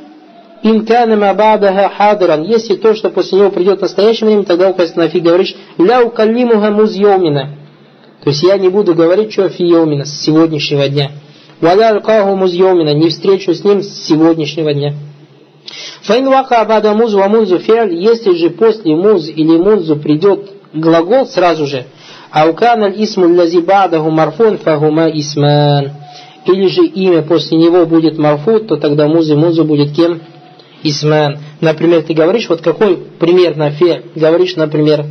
инкана 0.63 1.17
мабадаха 1.17 1.91
хадиран. 1.97 2.43
Если 2.43 2.77
то, 2.77 2.95
что 2.95 3.11
после 3.11 3.39
него 3.39 3.51
придет 3.51 3.81
настоящее 3.81 4.27
время, 4.27 4.45
тогда 4.45 4.71
указывает 4.71 4.97
на 4.97 5.09
фи 5.09 5.21
говоришь 5.21 5.55
ля 5.79 6.03
укаллимуха 6.03 6.71
музьомина. 6.71 7.51
То 8.23 8.31
есть 8.31 8.43
я 8.43 8.57
не 8.59 8.69
буду 8.69 8.95
говорить, 8.95 9.33
что 9.33 9.49
фиомина 9.49 10.05
с 10.05 10.23
сегодняшнего 10.23 10.89
дня. 10.89 11.11
Валя 11.61 11.91
алкаху 11.91 12.37
музьомина. 12.37 12.95
Не 12.95 13.09
встречу 13.09 13.55
с 13.55 13.65
ним 13.65 13.83
с 13.83 14.07
сегодняшнего 14.07 14.73
дня. 14.73 14.95
Файн 16.03 16.29
вака 16.29 16.61
абада 16.61 16.93
муз 16.95 17.15
ва 17.15 17.29
мунзу 17.29 17.59
фиаль. 17.59 17.95
Если 17.95 18.35
же 18.35 18.51
после 18.51 18.95
муз 18.95 19.29
или 19.29 19.57
мунзу 19.57 19.97
придет 19.97 20.51
глагол 20.75 21.27
сразу 21.27 21.67
же, 21.67 21.87
Аукан 22.35 22.83
аль-исму 22.83 23.33
лази 23.33 23.61
бадаху 23.61 24.11
марфун 24.11 24.59
фагума 24.59 25.09
исман. 25.09 25.93
Или 26.47 26.67
же 26.67 26.85
имя 26.85 27.23
после 27.23 27.57
него 27.57 27.87
будет 27.87 28.19
марфут, 28.19 28.67
то 28.67 28.77
тогда 28.77 29.07
музы 29.07 29.37
музу 29.37 29.65
будет 29.65 29.95
кем? 29.95 30.21
Исман. 30.83 31.39
Например, 31.61 32.03
ты 32.03 32.13
говоришь, 32.13 32.49
вот 32.49 32.61
какой 32.61 32.97
пример 32.97 33.57
на 33.57 33.71
фе? 33.71 34.03
Говоришь, 34.17 34.57
например, 34.57 35.07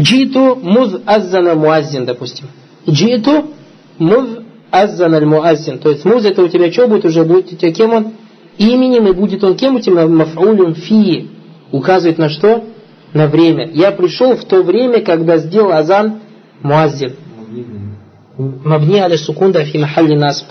Джиту 0.00 0.56
муз 0.56 0.96
аззана 1.06 1.54
муаззин, 1.54 2.06
допустим. 2.06 2.46
Джиту 2.90 3.52
муз 3.98 4.40
аззана 4.72 5.24
муаззин. 5.24 5.78
То 5.78 5.90
есть 5.90 6.04
муз 6.04 6.24
это 6.24 6.42
у 6.42 6.48
тебя 6.48 6.72
что 6.72 6.88
будет 6.88 7.04
уже? 7.04 7.22
Будет 7.22 7.52
у 7.52 7.56
тебя 7.56 7.72
кем 7.72 7.94
он? 7.94 8.14
Именем 8.58 9.06
и 9.06 9.12
будет 9.12 9.44
он 9.44 9.56
кем 9.56 9.76
у 9.76 9.80
тебя? 9.80 10.06
Маф'улюм 10.06 10.74
фи 10.74 11.35
указывает 11.76 12.18
на 12.18 12.28
что? 12.28 12.64
На 13.12 13.28
время. 13.28 13.70
Я 13.72 13.92
пришел 13.92 14.36
в 14.36 14.44
то 14.44 14.62
время, 14.62 15.00
когда 15.02 15.38
сделал 15.38 15.72
азан 15.72 16.20
муаззин. 16.62 17.14
Мабни 18.36 18.98
али 18.98 19.16
сукунда 19.16 19.64
фи 19.64 19.78
махалли 19.78 20.14
нас. 20.14 20.46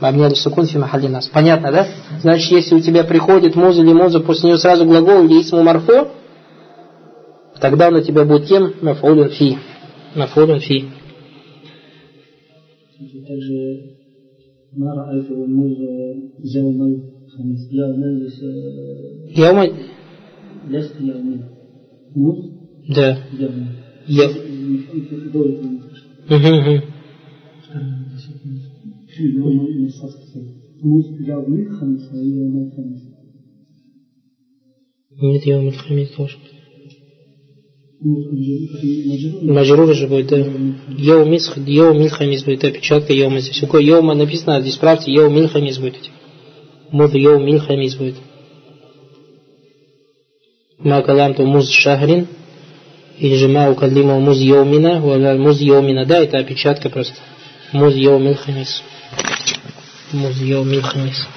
Мабни 0.00 0.22
али 0.24 0.34
сукун 0.34 0.66
фи 0.66 0.78
махалли 0.78 1.06
нас. 1.06 1.28
Понятно, 1.28 1.72
да? 1.72 1.86
Значит, 2.20 2.50
если 2.50 2.74
у 2.74 2.80
тебя 2.80 3.04
приходит 3.04 3.54
муз 3.54 3.78
или 3.78 3.92
муза, 3.92 4.20
после 4.20 4.50
нее 4.50 4.58
сразу 4.58 4.84
глагол 4.84 5.24
или 5.24 5.40
исму 5.40 5.62
марфо, 5.62 6.08
тогда 7.60 7.88
он 7.88 7.94
у 7.96 8.00
тебя 8.02 8.24
будет 8.24 8.46
кем? 8.46 8.74
Мафулюн 8.82 9.30
фи. 9.30 9.58
Мафулюн 10.14 10.60
фи. 10.60 10.88
Также 13.26 13.92
Мара 14.72 15.10
Айфу 15.10 15.34
Муз 15.46 15.78
Яумай 16.38 17.02
Хамис. 17.36 17.68
Да. 22.88 23.18
Я. 24.06 24.28
Нет, 35.20 35.46
я 35.46 35.58
умер 35.58 35.74
тоже. 36.16 36.36
Мажрур 39.42 39.94
же 39.94 40.08
будет, 40.08 40.26
да. 40.26 40.38
Йоу 40.38 41.24
Мисх, 41.26 41.56
Йоу 41.56 41.94
Милхамис 41.94 42.42
будет, 42.44 42.60
да, 42.60 42.70
печатка 42.70 43.12
Йома 43.12 43.38
здесь. 43.38 43.62
Йома 43.62 44.14
написано, 44.14 44.60
здесь 44.60 44.76
правьте, 44.76 45.12
Йоу 45.12 45.30
Милхамис 45.30 45.78
будет. 45.78 46.10
مذ 46.90 47.14
يوم 47.14 47.38
الخميس 47.38 47.94
будет. 47.94 48.16
ما 50.84 51.02
калямту 51.02 51.46
муз 51.46 51.70
шахрин 51.70 52.26
или 53.18 53.36
же 53.36 53.48
ما 53.48 53.70
أكلمه 53.70 54.18
مذ 54.20 54.38
يومنا، 54.38 54.98
مذ 55.36 55.60
يومنا, 55.60 56.06
да, 56.06 56.18
это 56.18 56.38
опечатка 56.38 56.90
просто. 56.90 57.14
مذ 57.72 57.94
يوم 57.94 58.34
الخميس. 58.34 58.82
مذ 60.12 60.36
يوم 60.40 60.82
الخميس. 60.82 61.28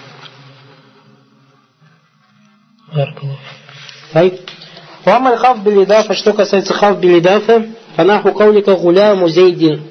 وأما 5.06 5.38
الخفض 5.38 5.64
بالإضافة, 5.64 6.14
что 6.16 6.34
касается 6.34 6.74
خفض 6.74 7.00
بالإضافة، 7.00 7.66
فنحو 7.96 8.32
قولك 8.32 8.76
غلام 8.76 9.14
زيد. 9.16 9.84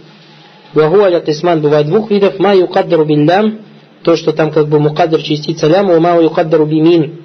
Ваху 0.72 1.02
аля 1.02 1.20
тисман 1.20 1.60
бывает 1.60 1.86
двух 1.86 2.10
видов. 2.10 2.38
Ма 2.40 2.54
юкаддару 2.54 3.04
биллям, 3.04 3.60
то, 4.02 4.16
что 4.16 4.32
там 4.32 4.50
как 4.50 4.68
бы 4.68 4.80
мукаддар 4.80 5.22
частица 5.22 5.68
лям, 5.68 5.86
ма 6.00 6.20
юкаддару 6.20 6.66
бимин, 6.66 7.23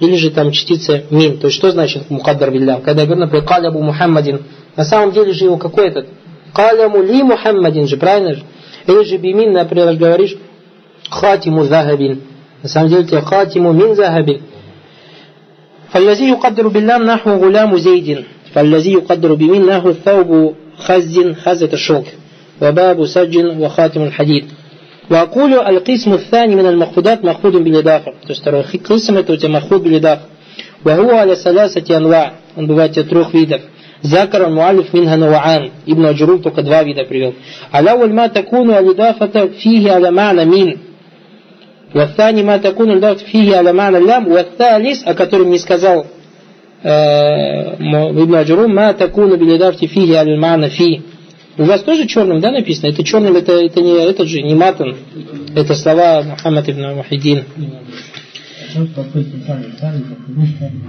или 0.00 0.16
же 0.16 0.30
там 0.30 0.50
частица 0.52 1.02
мин. 1.10 1.38
То 1.38 1.46
есть 1.46 1.56
что 1.56 1.70
значит 1.70 2.10
мукаддар 2.10 2.50
биллям? 2.50 2.82
Когда 2.82 3.02
я 3.02 3.06
говорю, 3.06 3.22
например, 3.22 3.44
калябу 3.44 3.82
Мухаммадин, 3.82 4.42
на 4.76 4.84
самом 4.84 5.12
деле 5.12 5.32
же 5.32 5.44
его 5.44 5.56
какой 5.56 5.88
этот? 5.88 6.08
Каляму 6.54 7.02
ли 7.02 7.22
Мухаммадин 7.22 7.86
же, 7.86 7.96
правильно 7.96 8.34
же? 8.34 8.42
Или 8.86 9.04
же 9.04 9.16
бимин, 9.16 9.52
например, 9.52 9.94
говоришь, 9.94 10.36
хатиму 11.08 11.64
захабин. 11.64 12.22
На 12.62 12.68
самом 12.68 12.88
деле 12.88 13.04
тебе 13.04 13.20
хатиму 13.20 13.72
мин 13.72 13.94
захабин. 13.94 14.42
فالذي 15.92 16.28
يقدر 16.28 16.68
باللام 16.68 17.02
نحو 17.02 17.30
غلام 17.30 17.78
زيد 17.78 18.24
فالذي 18.54 18.92
يقدر 18.92 19.34
بمن 19.34 19.66
نحو 19.66 19.92
ثوب 19.92 20.54
خز 20.78 21.20
خز 21.42 21.62
الشوك 21.62 22.06
وباب 22.62 23.06
سج 23.06 23.36
وخاتم 23.36 24.02
الحديد 24.02 24.44
وأقول 25.10 25.52
القسم 25.54 26.12
الثاني 26.12 26.56
من 26.56 26.66
المخفوضات 26.66 27.24
مخفوض 27.24 27.56
بالإضافة 27.56 28.12
تشتري 28.28 28.62
قسم 28.62 29.18
это 29.18 29.44
مخفوض 29.44 29.82
بالإضافة 29.82 30.22
وهو 30.86 31.10
على 31.10 31.36
ثلاثة 31.36 31.96
أنواع 31.96 32.32
он 32.56 32.66
бывает 32.66 32.92
трех 33.08 33.34
видов 33.34 33.60
ذكر 34.06 34.46
المؤلف 34.46 34.94
منها 34.94 35.16
نوعان 35.16 35.70
ابن 35.88 36.04
أجروب 36.06 36.42
только 36.42 36.62
два 36.62 36.82
вида 36.82 37.04
привел 37.04 37.32
الأول 37.74 38.12
ما 38.12 38.26
تكون 38.26 38.70
الإضافة 38.70 39.46
فيه 39.46 39.92
على 39.92 40.10
معنى 40.10 40.44
من 40.44 40.76
والثاني 41.94 42.42
ما 42.42 42.56
تكون 42.56 42.90
الإضافة 42.90 43.24
فيه 43.26 43.56
على 43.56 43.72
معنى 43.72 43.98
اللام 43.98 44.28
والثالث 44.28 45.06
о 45.06 45.14
котором 45.14 45.50
не 45.50 45.58
сказал 45.58 46.06
Ибн 46.86 48.36
Аджурум, 48.36 48.74
ма 48.74 48.92
такуну 48.94 49.36
билидафти 49.36 49.86
фиги 49.86 50.12
аль 50.12 50.36
мана 50.38 50.68
фи. 50.68 51.02
У 51.61 51.65
вас 51.65 51.83
тоже 51.83 52.07
черным, 52.07 52.39
да, 52.39 52.49
написано? 52.49 52.89
Это 52.89 53.03
черным, 53.03 53.35
это, 53.35 53.51
это 53.51 53.81
не 53.81 53.91
этот 53.91 54.27
же, 54.27 54.41
не 54.41 54.55
матан. 54.55 54.97
Это 55.55 55.75
слова 55.75 56.23
Мухаммад 56.23 56.67
ибн 56.67 56.95
Мухиддин. 56.95 57.45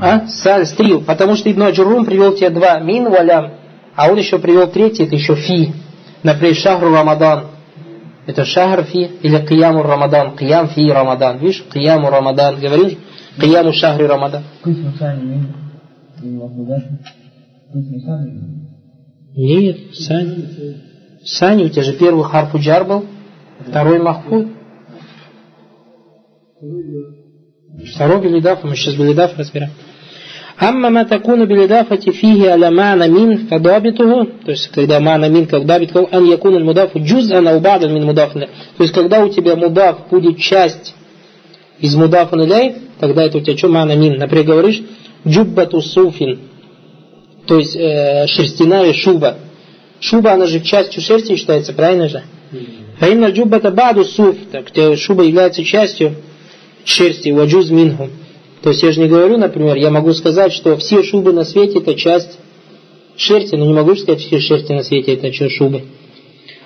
А? 0.00 0.26
Саль, 0.28 0.64
стрил. 0.64 1.04
Потому 1.04 1.36
что 1.36 1.52
Ибн 1.52 1.64
Аджурум 1.64 2.06
привел 2.06 2.34
тебе 2.34 2.48
два. 2.48 2.80
Мин 2.80 3.10
валям. 3.10 3.52
А 3.94 4.10
он 4.10 4.16
еще 4.16 4.38
привел 4.38 4.66
третий, 4.66 5.02
это 5.02 5.14
еще 5.14 5.34
фи. 5.34 5.74
Например, 6.22 6.54
шахру 6.54 6.90
Рамадан. 6.90 7.48
Это 8.24 8.46
шахр 8.46 8.84
фи 8.84 9.10
или 9.20 9.46
кияму 9.46 9.82
Рамадан. 9.82 10.38
Киям 10.38 10.68
фи 10.68 10.90
Рамадан. 10.90 11.36
Видишь, 11.38 11.64
кияму 11.70 12.08
Рамадан. 12.08 12.58
Говоришь, 12.58 12.96
قيام 13.38 13.74
شهر 13.74 14.04
رمضان. 14.04 14.44
Нет, 19.34 19.94
ثاني. 19.94 20.46
ثاني, 21.24 21.64
у 21.64 21.68
тебя 21.68 21.82
же 21.82 21.94
первый 21.94 22.24
حرف 22.24 22.54
جر 22.54 22.84
был, 22.84 23.06
второй 23.66 23.98
مخفوض. 23.98 24.48
Второй 27.94 28.20
بالإضافة, 28.20 28.62
мы 28.64 28.76
сейчас 28.76 28.94
بالإضافة 28.94 29.38
разбираем. 29.38 29.72
أما 30.58 30.90
ما 30.90 31.04
تكون 31.06 31.46
الإضافة 31.46 32.10
فيه 32.10 32.46
على 32.46 32.70
معنى 32.70 33.08
من 33.08 33.48
فضابطه, 33.48 34.26
то 34.44 34.50
есть 34.50 34.68
когда 34.68 35.00
معنى 35.00 35.28
من 35.28 35.46
как 35.46 35.64
ضابط، 35.64 35.96
أن 35.96 36.24
يكون 36.24 36.54
المضاف 36.54 37.00
جزءا 37.00 37.48
أو 37.48 37.60
بعضا 37.60 37.92
من 37.92 38.04
المضاف. 38.04 38.48
То 38.76 38.82
есть 38.82 38.92
когда 38.92 39.24
у 39.24 39.28
тебя 39.28 39.56
мудаф 39.56 40.08
будет 40.10 40.38
часть 40.38 40.94
из 41.80 41.94
мудафа 41.96 42.36
налей, 42.36 42.76
тогда 43.00 43.24
это 43.24 43.38
у 43.38 43.40
тебя 43.40 43.56
что 43.56 43.68
ма'на 43.68 43.96
мин. 43.96 44.18
Например, 44.18 44.46
говоришь 44.46 44.82
джуббату 45.26 45.80
суфин, 45.80 46.38
то 47.51 47.57
есть 47.57 47.75
э, 47.75 48.27
шерстяная 48.27 48.93
шуба. 48.93 49.37
Шуба, 49.99 50.33
она 50.33 50.45
же 50.45 50.59
частью 50.61 51.01
шерсти 51.01 51.35
считается, 51.35 51.73
правильно 51.73 52.09
же? 52.09 52.23
Фаинна 52.99 53.27
джубба 53.27 53.57
это 53.57 53.71
баду 53.71 54.03
суф, 54.03 54.35
так 54.51 54.67
шуба 54.97 55.23
является 55.23 55.63
частью 55.63 56.15
шерсти, 56.83 57.29
ваджуз 57.29 57.69
минху. 57.69 58.09
То 58.61 58.71
есть 58.71 58.83
я 58.83 58.91
же 58.91 59.01
не 59.01 59.07
говорю, 59.07 59.37
например, 59.37 59.75
я 59.77 59.91
могу 59.91 60.13
сказать, 60.13 60.51
что 60.51 60.77
все 60.77 61.03
шубы 61.03 61.31
на 61.31 61.43
свете 61.43 61.79
это 61.79 61.95
часть 61.95 62.39
шерсти, 63.15 63.55
но 63.55 63.65
не 63.65 63.73
могу 63.73 63.95
сказать, 63.95 64.19
что 64.21 64.29
все 64.29 64.39
шерсти 64.39 64.71
на 64.71 64.83
свете 64.83 65.13
это 65.13 65.31
часть 65.31 65.55
шубы. 65.55 65.83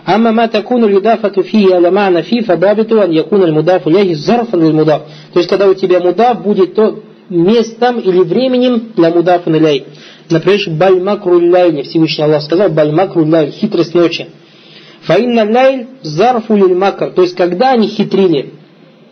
أما 0.07 0.31
ما 0.31 0.45
تكون 0.45 0.83
الإضافة 0.83 1.41
فيه 1.41 1.75
على 1.75 1.91
معنى 1.91 2.23
فيه 2.23 2.41
فضابطه 2.41 3.03
أن 3.03 3.13
يكون 3.13 3.43
المضاف 3.43 3.87
إليه 3.87 4.13
ظرفا 4.13 4.57
للمضاف. 4.57 5.01
То 5.33 5.39
есть 5.39 5.49
когда 5.49 5.67
у 5.67 5.73
тебя 5.73 5.99
мудаф 5.99 6.41
будет 6.41 6.73
то 6.73 7.03
местом 7.29 7.99
или 7.99 8.19
временем 8.19 8.91
для 8.95 9.09
мудафа 9.11 9.49
илей. 9.51 9.85
Например, 10.29 10.59
баль 10.69 11.01
макру 11.01 11.39
лайли, 11.49 11.81
Всевышний 11.83 12.23
Аллах 12.23 12.43
сказал, 12.43 12.69
баль 12.69 12.91
макру 12.91 13.25
лайль, 13.25 13.51
хитрость 13.51 13.93
ночи. 13.93 14.27
Фаинна 15.03 15.45
лайль 15.45 15.87
зарфу 16.03 16.55
лиль 16.55 16.75
макр, 16.75 17.11
то 17.11 17.23
есть 17.23 17.35
когда 17.35 17.71
они 17.71 17.87
хитрили, 17.87 18.53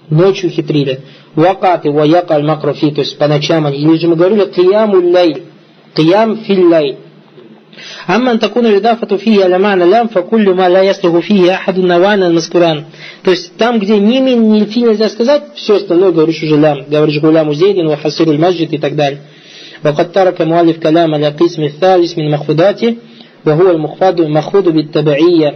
ночью 0.10 0.49
хитрили. 0.49 1.01
Вакаты, 1.36 1.91
ваяка 1.91 2.36
аль 2.36 2.43
макрофи, 2.43 2.91
то 2.91 3.01
есть 3.01 3.17
по 3.17 3.27
ночам 3.27 3.65
они. 3.65 3.79
Или 3.79 3.97
же 3.97 4.08
мы 4.08 4.15
говорили, 4.15 4.45
кияму 4.45 5.01
лайль, 5.12 5.43
киям 5.95 6.38
фил 6.38 6.69
лайль. 6.69 6.97
أما 8.10 8.32
أن 8.32 8.39
تكون 8.39 8.65
الإضافة 8.65 9.17
فيه 9.17 9.43
على 9.43 9.58
معنى 9.60 9.86
لام 9.86 10.08
فكل 10.08 10.53
ما 10.53 10.69
لا 10.69 10.82
يصلح 10.82 11.19
فيه 11.19 11.53
أحد 11.53 11.77
النوان 11.77 12.23
المذكوران 12.23 12.84
то 13.23 13.32
есть 13.32 13.55
там, 13.58 13.79
где 13.79 13.97
ни 13.97 14.19
мин, 14.19 14.51
ни 14.51 14.63
фи 14.65 14.82
нельзя 14.82 15.10
сказать, 15.10 15.43
все 15.55 15.75
остальное 15.75 16.12
говоришь 16.12 16.41
уже 16.41 16.55
лям. 16.55 16.86
Говоришь 16.88 17.19
гуляму 17.19 17.53
зейдин, 17.53 17.88
вахасиру 17.88 18.34
маджид 18.38 18.71
и 18.73 18.77
так 18.77 18.95
далее. 18.95 19.21
وقد 19.86 20.12
ترك 20.12 20.41
مؤلف 20.41 20.77
كلام 20.77 21.13
على 21.13 21.27
القسم 21.27 21.63
الثالث 21.63 22.17
من 22.17 22.32
مخفوضاته 22.32 22.95
وهو 23.45 23.71
المخفض 23.71 24.21
المخفوض 24.21 24.69
بالتبعية 24.69 25.55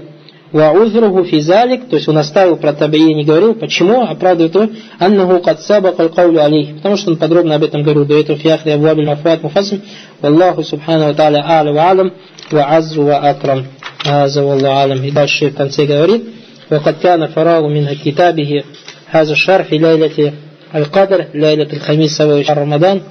وعذره 0.53 1.23
في 1.23 1.39
ذلك 1.39 1.81
то 1.89 1.95
есть 1.95 2.07
он 2.07 2.17
оставил 2.17 2.57
про 2.57 2.73
табия 2.73 3.13
не 3.13 3.23
говорил 3.23 3.55
почему 3.55 4.01
оправдывает 4.01 4.55
его 4.55 4.69
أنه 5.01 5.37
قد 5.37 5.59
سبق 5.59 6.01
القول 6.01 6.39
عليه 6.39 6.75
потому 6.75 6.95
что 6.97 7.11
он 7.11 7.17
подробно 7.17 7.55
об 7.55 7.63
этом 7.63 7.83
говорил 7.83 8.05
до 8.05 8.19
этого 8.19 8.37
في 8.37 8.53
آخر 8.53 8.73
أبواب 8.73 8.99
المفوات 8.99 9.45
مفصل 9.45 9.79
والله 10.23 10.61
سبحانه 10.61 11.07
وتعالى 11.07 11.39
أعلى 11.39 11.71
وأعلم 11.71 12.11
وعز 12.53 12.97
وأكرم 12.97 13.65
هذا 14.05 14.41
والله 14.41 14.69
أعلم 14.69 15.03
и 15.03 15.11
дальше 15.11 15.49
в 15.49 15.55
конце 15.55 15.85
говорит 15.85 16.23
وقد 16.71 16.95
كان 17.03 17.27
فراغ 17.27 17.67
من 17.67 17.93
كتابه 18.05 18.63
هذا 19.07 19.31
الشرح 19.31 19.65
في 19.67 19.77
ليلة 19.77 20.33
القدر 20.75 21.25
ليلة 21.33 21.67
الخميس 21.73 22.21
شهر 22.21 22.57
رمضان 22.57 23.01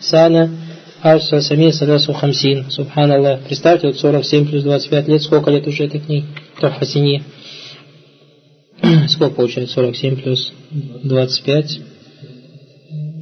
سنة 0.00 0.50
1953. 1.02 2.70
Субханаллах. 2.70 3.40
Представьте, 3.40 3.88
вот 3.88 3.98
47 3.98 4.46
плюс 4.48 4.62
25 4.62 5.08
лет, 5.08 5.22
сколько 5.22 5.50
лет 5.50 5.66
уже 5.66 5.84
этой 5.84 6.00
книги? 6.00 6.24
Хасини. 6.60 7.22
Сколько 9.08 9.34
получается? 9.36 9.74
47 9.74 10.16
плюс 10.16 10.52
25? 11.02 11.80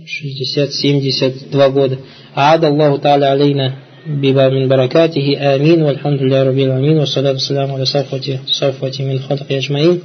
60, 0.06 0.72
72 0.72 1.70
года. 1.70 1.98
عاد 2.36 2.64
الله 2.64 2.96
تعالى 2.96 3.26
علينا 3.26 3.74
بباب 4.06 4.52
من 4.52 4.68
بركاته 4.68 5.54
آمين 5.54 5.82
والحمد 5.82 6.22
لله 6.22 6.42
رب 6.42 6.58
العالمين 6.58 6.98
والصلاة 6.98 7.32
والسلام 7.32 7.70
على 7.72 7.84
صفوة 7.84 8.38
صفوة 8.46 8.96
من 9.00 9.18
خلق 9.18 9.46
أجمعين 9.52 10.00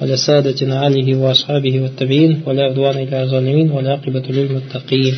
على 0.00 0.16
سادة 0.16 0.78
عليه 0.78 1.14
وأصحابه 1.14 1.80
والتابعين 1.80 2.42
ولا 2.46 2.62
عدوان 2.62 2.96
إلى 2.96 3.22
الظالمين 3.22 3.70
ولا 3.70 3.90
عقبة 3.92 4.20
للمتقين 4.20 5.14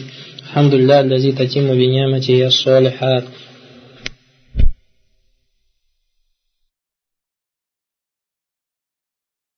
الحمد 0.48 0.74
لله 0.74 1.00
الذي 1.00 1.32
تتم 1.32 1.68
بنعمته 1.76 2.48
الصالحات. 2.48 3.24